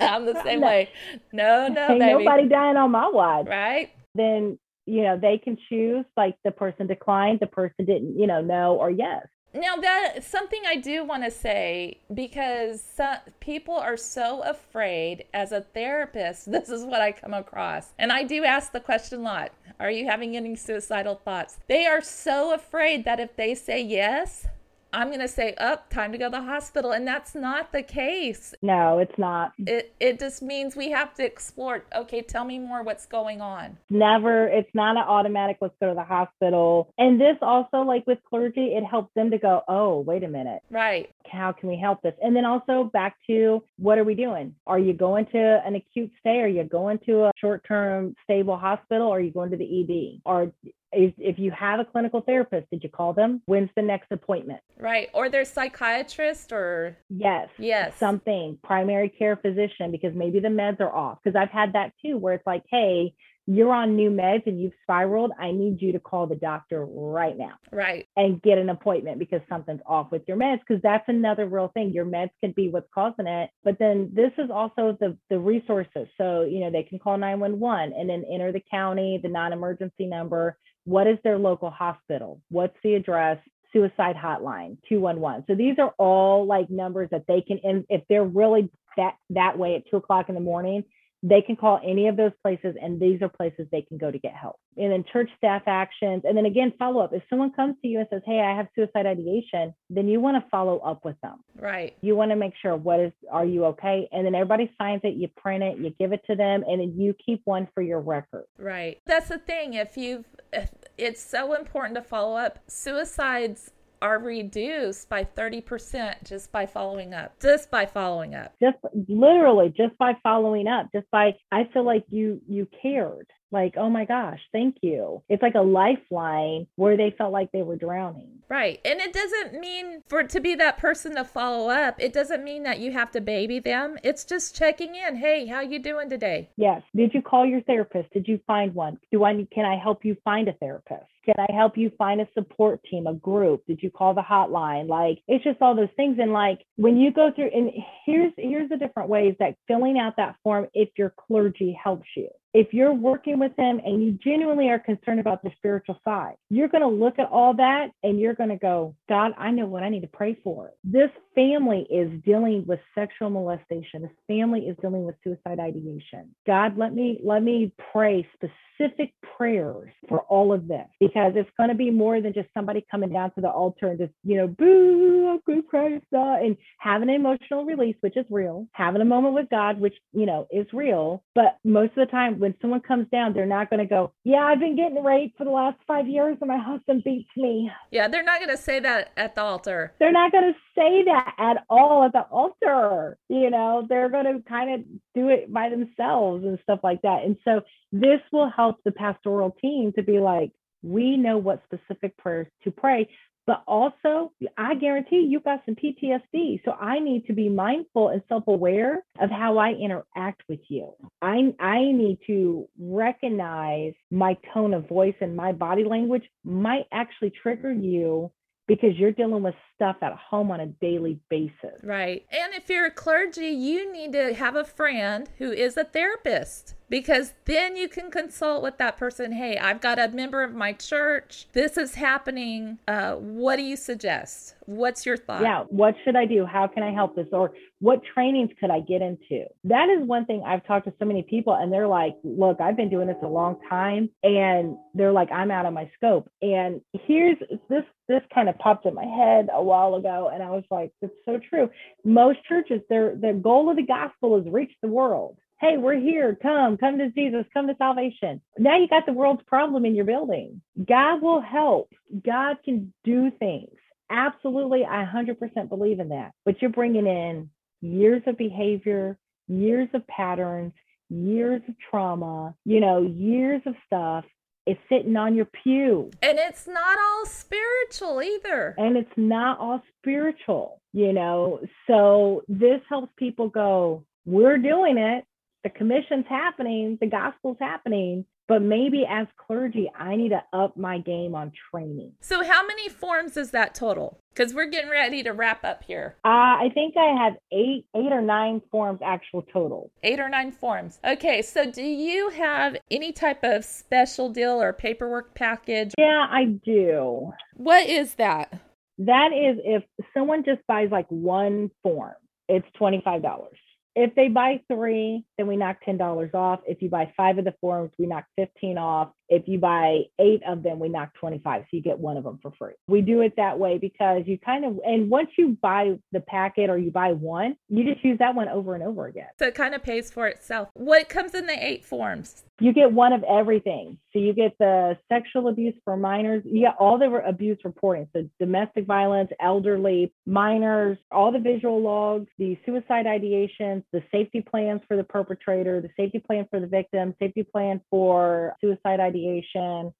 [0.00, 0.66] I'm the same no.
[0.66, 0.90] way.
[1.32, 2.24] No, no, Ain't baby.
[2.24, 3.46] nobody dying on my watch.
[3.48, 3.90] Right.
[4.14, 8.42] Then, you know, they can choose like the person declined, the person didn't, you know,
[8.42, 13.96] no or yes now that something I do want to say because some, people are
[13.96, 16.50] so afraid as a therapist.
[16.52, 19.90] This is what I come across, and I do ask the question a lot: Are
[19.90, 21.58] you having any suicidal thoughts?
[21.66, 24.46] They are so afraid that if they say yes,
[24.92, 26.92] I'm going to say, up, oh, time to go to the hospital.
[26.92, 28.54] And that's not the case.
[28.62, 29.52] No, it's not.
[29.58, 31.84] It, it just means we have to explore.
[31.94, 33.78] Okay, tell me more what's going on.
[33.90, 36.92] Never, it's not an automatic, let's go to the hospital.
[36.98, 40.62] And this also, like with clergy, it helps them to go, oh, wait a minute.
[40.70, 41.10] Right.
[41.30, 42.14] How can we help this?
[42.22, 44.54] And then also back to what are we doing?
[44.66, 46.40] Are you going to an acute stay?
[46.40, 49.08] Are you going to a short term stable hospital?
[49.08, 50.20] Or are you going to the ED?
[50.24, 50.52] Or
[50.92, 53.42] if, if you have a clinical therapist, did you call them?
[53.46, 54.60] When's the next appointment?
[54.78, 55.08] Right.
[55.14, 57.48] Or their psychiatrist or yes.
[57.58, 57.96] Yes.
[57.96, 61.18] Something, primary care physician, because maybe the meds are off.
[61.22, 63.14] Because I've had that too, where it's like, hey,
[63.46, 67.36] you're on new meds and you've spiraled, I need you to call the doctor right
[67.36, 67.54] now.
[67.72, 68.06] Right.
[68.16, 70.60] And get an appointment because something's off with your meds.
[70.60, 71.92] Because that's another real thing.
[71.92, 73.50] Your meds could be what's causing it.
[73.64, 76.06] But then this is also the the resources.
[76.16, 80.56] So, you know, they can call 911 and then enter the county, the non-emergency number.
[80.84, 82.40] What is their local hospital?
[82.50, 83.38] What's the address?
[83.72, 85.44] Suicide hotline 211.
[85.46, 89.58] So these are all like numbers that they can, and if they're really that that
[89.58, 90.84] way at two o'clock in the morning,
[91.22, 94.18] they can call any of those places and these are places they can go to
[94.18, 94.56] get help.
[94.76, 97.12] And then church staff actions and then again follow up.
[97.12, 100.42] If someone comes to you and says hey i have suicide ideation then you want
[100.42, 101.44] to follow up with them.
[101.56, 101.96] Right.
[102.00, 104.08] You want to make sure what is are you okay?
[104.12, 106.98] And then everybody signs it you print it you give it to them and then
[106.98, 108.44] you keep one for your record.
[108.58, 109.00] Right.
[109.06, 112.58] That's the thing if you've if it's so important to follow up.
[112.66, 113.70] Suicides
[114.02, 118.52] are reduced by 30% just by following up just by following up.
[118.60, 118.76] Just
[119.08, 123.90] literally just by following up just by i feel like you you cared like oh
[123.90, 128.40] my gosh thank you it's like a lifeline where they felt like they were drowning
[128.48, 132.44] right and it doesn't mean for to be that person to follow up it doesn't
[132.44, 136.08] mean that you have to baby them it's just checking in hey how you doing
[136.08, 139.76] today yes did you call your therapist did you find one do i can i
[139.76, 143.64] help you find a therapist can I help you find a support team, a group?
[143.66, 144.88] Did you call the hotline?
[144.88, 146.18] Like it's just all those things.
[146.20, 147.70] And like when you go through, and
[148.04, 152.28] here's here's the different ways that filling out that form, if your clergy helps you.
[152.54, 156.68] If you're working with them and you genuinely are concerned about the spiritual side, you're
[156.68, 159.82] going to look at all that and you're going to go, God, I know what
[159.82, 160.72] I need to pray for.
[160.84, 164.02] This family is dealing with sexual molestation.
[164.02, 166.34] This family is dealing with suicide ideation.
[166.46, 171.68] God, let me let me pray specific prayers for all of this because it's going
[171.68, 174.46] to be more than just somebody coming down to the altar and just, you know,
[174.46, 179.48] boo, Christ, uh, and having an emotional release, which is real, having a moment with
[179.50, 181.22] God, which, you know, is real.
[181.34, 184.40] But most of the time, when someone comes down, they're not going to go, yeah,
[184.40, 187.70] I've been getting raped for the last five years and my husband beats me.
[187.92, 189.94] Yeah, they're not going to say that at the altar.
[190.00, 193.16] They're not going to say that at all at the altar.
[193.28, 194.80] You know, they're going to kind of
[195.14, 197.22] do it by themselves and stuff like that.
[197.24, 197.60] And so
[197.92, 200.50] this will help the pastoral team to be like,
[200.82, 203.08] we know what specific prayers to pray,
[203.46, 206.64] but also I guarantee you got some PTSD.
[206.64, 210.94] So I need to be mindful and self-aware of how I interact with you.
[211.20, 217.32] I I need to recognize my tone of voice and my body language might actually
[217.42, 218.30] trigger you
[218.72, 221.78] because you're dealing with stuff at home on a daily basis.
[221.82, 222.24] Right.
[222.30, 226.74] And if you're a clergy, you need to have a friend who is a therapist
[226.88, 229.32] because then you can consult with that person.
[229.32, 231.48] Hey, I've got a member of my church.
[231.52, 232.78] This is happening.
[232.88, 234.54] Uh, what do you suggest?
[234.64, 235.42] What's your thought?
[235.42, 235.64] Yeah.
[235.68, 236.46] What should I do?
[236.46, 237.26] How can I help this?
[237.32, 239.44] Or what trainings could I get into?
[239.64, 242.76] That is one thing I've talked to so many people and they're like, look, I've
[242.76, 244.08] been doing this a long time.
[244.22, 246.30] And they're like, I'm out of my scope.
[246.40, 247.36] And here's
[247.68, 247.82] this,
[248.12, 250.30] this kind of popped in my head a while ago.
[250.32, 251.70] And I was like, it's so true.
[252.04, 256.36] Most churches, their, their goal of the gospel is reach the world hey, we're here.
[256.42, 258.40] Come, come to Jesus, come to salvation.
[258.58, 260.60] Now you got the world's problem in your building.
[260.88, 261.92] God will help.
[262.24, 263.70] God can do things
[264.12, 266.32] absolutely, I 100% believe in that.
[266.44, 267.50] But you're bringing in
[267.80, 270.72] years of behavior, years of patterns,
[271.08, 274.24] years of trauma, you know, years of stuff
[274.66, 276.10] is sitting on your pew.
[276.22, 278.74] And it's not all spiritual either.
[278.78, 281.60] And it's not all spiritual, you know.
[281.86, 285.24] So this helps people go, we're doing it.
[285.64, 290.98] The commission's happening, the gospel's happening but maybe as clergy, I need to up my
[290.98, 292.12] game on training.
[292.20, 294.18] So, how many forms is that total?
[294.34, 296.16] Because we're getting ready to wrap up here.
[296.24, 299.90] Uh, I think I have eight, eight or nine forms actual total.
[300.02, 300.98] Eight or nine forms.
[301.04, 305.92] Okay, so do you have any type of special deal or paperwork package?
[305.98, 307.32] Yeah, I do.
[307.54, 308.52] What is that?
[308.98, 309.82] That is if
[310.14, 312.14] someone just buys like one form,
[312.48, 313.58] it's twenty five dollars.
[313.94, 316.60] If they buy three, then we knock $10 off.
[316.66, 319.10] If you buy five of the forms, we knock 15 off.
[319.32, 321.62] If you buy eight of them, we knock 25.
[321.62, 322.74] So you get one of them for free.
[322.86, 326.68] We do it that way because you kind of, and once you buy the packet
[326.68, 329.28] or you buy one, you just use that one over and over again.
[329.38, 330.68] So it kind of pays for itself.
[330.74, 332.44] What comes in the eight forms?
[332.60, 333.98] You get one of everything.
[334.12, 338.06] So you get the sexual abuse for minors, you get all the abuse reporting.
[338.14, 344.82] So domestic violence, elderly, minors, all the visual logs, the suicide ideations, the safety plans
[344.86, 349.21] for the perpetrator, the safety plan for the victim, safety plan for suicide ideation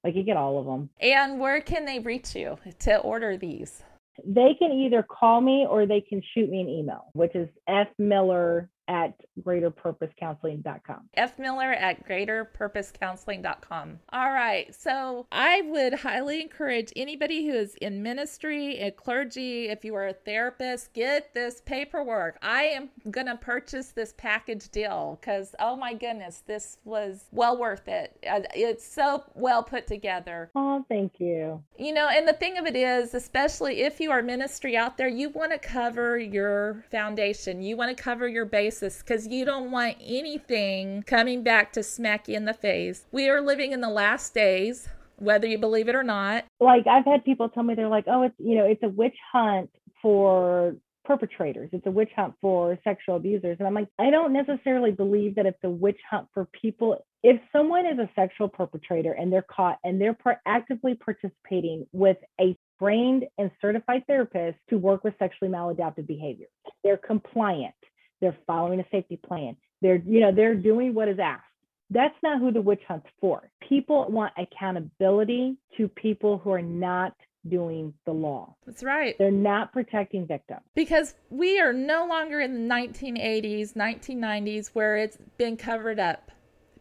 [0.04, 0.90] like you get all of them.
[1.00, 3.82] And where can they reach you to order these?
[4.24, 8.68] They can either call me or they can shoot me an email, which is fmiller
[8.88, 11.08] at greaterpurposecounseling.com.
[11.14, 11.38] F.
[11.38, 13.98] Miller at greaterpurposecounseling.com.
[14.12, 14.74] All right.
[14.74, 20.08] So I would highly encourage anybody who is in ministry, a clergy, if you are
[20.08, 22.38] a therapist, get this paperwork.
[22.42, 27.58] I am going to purchase this package deal because, oh my goodness, this was well
[27.58, 28.18] worth it.
[28.22, 30.50] It's so well put together.
[30.54, 31.62] Oh, thank you.
[31.78, 35.08] You know, and the thing of it is, especially if you are ministry out there,
[35.08, 39.44] you want to cover your foundation, you want to cover your base basis because you
[39.44, 43.06] don't want anything coming back to smack you in the face.
[43.12, 46.44] We are living in the last days, whether you believe it or not.
[46.58, 49.16] Like I've had people tell me they're like, "Oh, it's you know, it's a witch
[49.32, 49.70] hunt
[50.00, 51.68] for perpetrators.
[51.72, 55.46] It's a witch hunt for sexual abusers." And I'm like, I don't necessarily believe that
[55.46, 57.04] it's a witch hunt for people.
[57.22, 60.16] If someone is a sexual perpetrator and they're caught and they're
[60.46, 66.46] actively participating with a trained and certified therapist to work with sexually maladaptive behavior,
[66.82, 67.74] they're compliant
[68.22, 69.56] they're following a safety plan.
[69.82, 71.42] They're, you know, they're doing what is asked.
[71.90, 73.50] That's not who the witch hunt's for.
[73.68, 77.14] People want accountability to people who are not
[77.48, 78.54] doing the law.
[78.64, 79.16] That's right.
[79.18, 80.62] They're not protecting victims.
[80.74, 86.30] Because we are no longer in the 1980s, 1990s where it's been covered up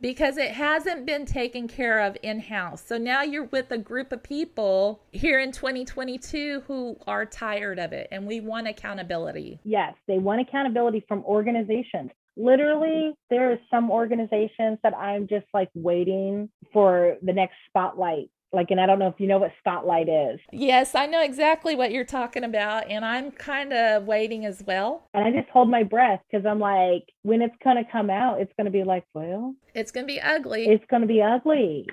[0.02, 2.84] because it hasn't been taken care of in house.
[2.86, 7.94] So now you're with a group of people here in 2022 who are tired of
[7.94, 9.60] it and we want accountability.
[9.64, 12.12] Yes, they want accountability from organizations.
[12.36, 18.72] Literally, there are some organizations that I'm just like waiting for the next spotlight like
[18.72, 20.40] and i don't know if you know what spotlight is.
[20.52, 25.08] Yes i know exactly what you're talking about and i'm kind of waiting as well.
[25.14, 28.42] And i just hold my breath because i'm like when it's going to come out
[28.42, 30.66] it's going to be like well it's going to be ugly.
[30.66, 31.88] it's going to be ugly.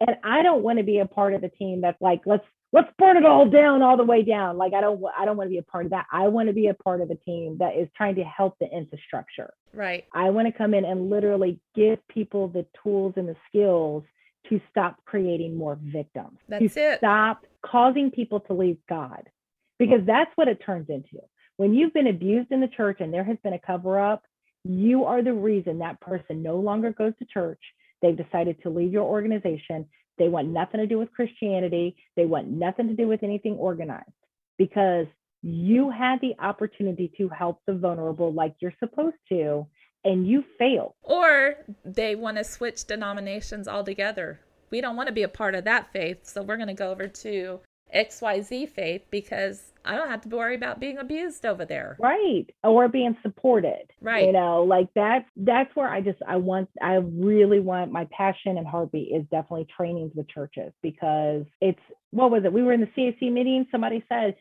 [0.00, 2.88] And i don't want to be a part of the team that's like let's let's
[2.98, 4.56] burn it all down all the way down.
[4.56, 6.06] Like i don't i don't want to be a part of that.
[6.10, 8.66] I want to be a part of a team that is trying to help the
[8.66, 9.52] infrastructure.
[9.74, 10.04] Right.
[10.12, 14.04] I want to come in and literally give people the tools and the skills
[14.48, 16.38] to stop creating more victims.
[16.48, 16.98] That's to it.
[16.98, 19.28] Stop causing people to leave God.
[19.78, 21.18] Because that's what it turns into.
[21.56, 24.22] When you've been abused in the church and there has been a cover up,
[24.64, 27.60] you are the reason that person no longer goes to church.
[28.00, 29.86] They've decided to leave your organization.
[30.18, 31.96] They want nothing to do with Christianity.
[32.16, 34.10] They want nothing to do with anything organized
[34.58, 35.06] because
[35.42, 39.66] you had the opportunity to help the vulnerable like you're supposed to
[40.04, 40.94] and you fail.
[41.02, 44.40] Or they want to switch denominations altogether.
[44.70, 46.90] We don't want to be a part of that faith, so we're going to go
[46.90, 47.60] over to
[47.94, 51.96] XYZ faith because I don't have to worry about being abused over there.
[52.00, 52.46] Right.
[52.64, 53.90] Or being supported.
[54.00, 54.26] Right.
[54.26, 58.58] You know, like that's that's where I just I want I really want my passion
[58.58, 61.80] and heartbeat is definitely trainings with churches because it's
[62.10, 62.52] what was it?
[62.52, 64.36] We were in the CAC meeting, somebody said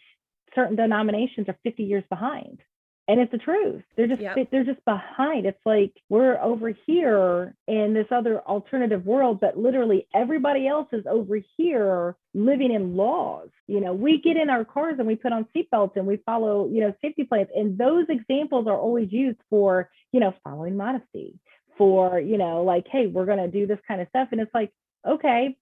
[0.53, 2.59] certain denominations are 50 years behind
[3.07, 3.83] and it's the truth.
[3.97, 4.49] They're just yep.
[4.51, 5.45] they're just behind.
[5.45, 11.05] It's like we're over here in this other alternative world but literally everybody else is
[11.09, 13.49] over here living in laws.
[13.67, 16.67] You know we get in our cars and we put on seatbelts and we follow
[16.67, 17.49] you know safety plans.
[17.55, 21.39] And those examples are always used for you know following modesty
[21.77, 24.29] for you know like hey we're going to do this kind of stuff.
[24.31, 24.71] And it's like
[25.07, 25.57] okay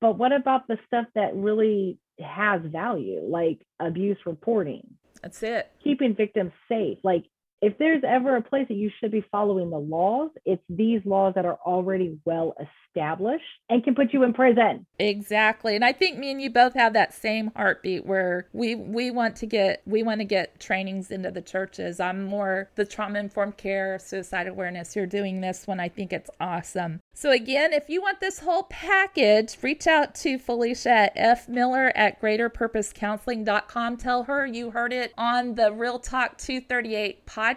[0.00, 4.86] But what about the stuff that really has value, like abuse reporting,
[5.22, 5.70] That's it.
[5.82, 6.98] keeping victims safe?
[7.02, 7.24] Like,
[7.60, 11.34] if there's ever a place that you should be following the laws, it's these laws
[11.34, 12.54] that are already well
[12.94, 14.86] established and can put you in prison.
[14.98, 15.74] Exactly.
[15.74, 19.36] And I think me and you both have that same heartbeat where we we want
[19.36, 21.98] to get we want to get trainings into the churches.
[22.00, 24.94] I'm more the trauma informed care, suicide awareness.
[24.94, 25.80] You're doing this one.
[25.80, 27.00] I think it's awesome.
[27.14, 31.92] So again, if you want this whole package, reach out to Falicia at F Miller
[31.96, 33.96] at greaterpurposecounseling.com.
[33.96, 37.47] Tell her you heard it on the Real Talk 238 podcast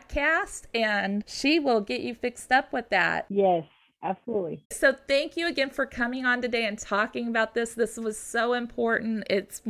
[0.73, 3.25] and she will get you fixed up with that.
[3.29, 3.63] Yes,
[4.03, 4.63] absolutely.
[4.71, 7.73] So thank you again for coming on today and talking about this.
[7.73, 9.25] This was so important.
[9.29, 9.61] It's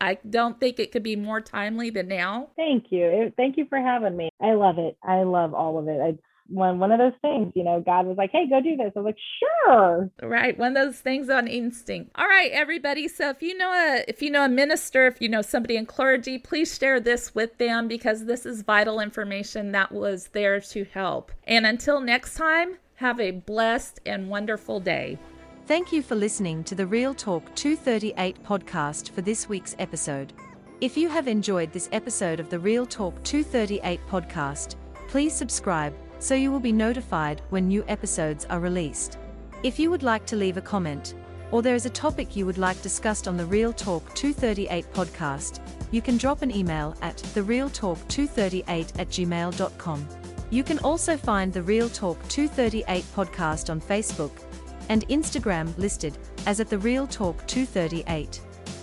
[0.00, 2.48] I don't think it could be more timely than now.
[2.56, 3.32] Thank you.
[3.36, 4.30] Thank you for having me.
[4.40, 4.96] I love it.
[5.02, 6.00] I love all of it.
[6.00, 8.92] It's one one of those things, you know, God was like, "Hey, go do this."
[8.96, 12.12] I was like, "Sure." Right, one of those things on instinct.
[12.14, 13.06] All right, everybody.
[13.06, 15.86] So if you know a if you know a minister, if you know somebody in
[15.86, 20.84] clergy, please share this with them because this is vital information that was there to
[20.84, 21.32] help.
[21.46, 25.18] And until next time, have a blessed and wonderful day.
[25.66, 30.32] Thank you for listening to the Real Talk 238 podcast for this week's episode.
[30.80, 34.76] If you have enjoyed this episode of the Real Talk 238 podcast,
[35.08, 39.18] please subscribe so you will be notified when new episodes are released.
[39.62, 41.14] If you would like to leave a comment,
[41.50, 45.60] or there is a topic you would like discussed on the Real Talk 238 podcast,
[45.90, 50.08] you can drop an email at therealtalk238 at gmail.com.
[50.50, 54.32] You can also find the Real Talk 238 podcast on Facebook
[54.88, 56.16] and Instagram listed
[56.46, 58.40] as at the Real Talk 238.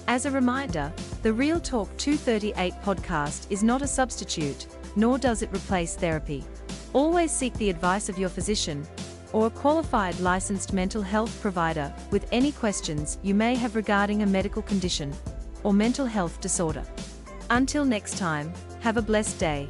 [0.07, 0.93] As a reminder,
[1.23, 6.43] the Real Talk 238 podcast is not a substitute, nor does it replace therapy.
[6.95, 8.87] Always seek the advice of your physician
[9.33, 14.25] or a qualified licensed mental health provider with any questions you may have regarding a
[14.25, 15.13] medical condition
[15.63, 16.85] or mental health disorder.
[17.49, 19.67] Until next time, have a blessed day.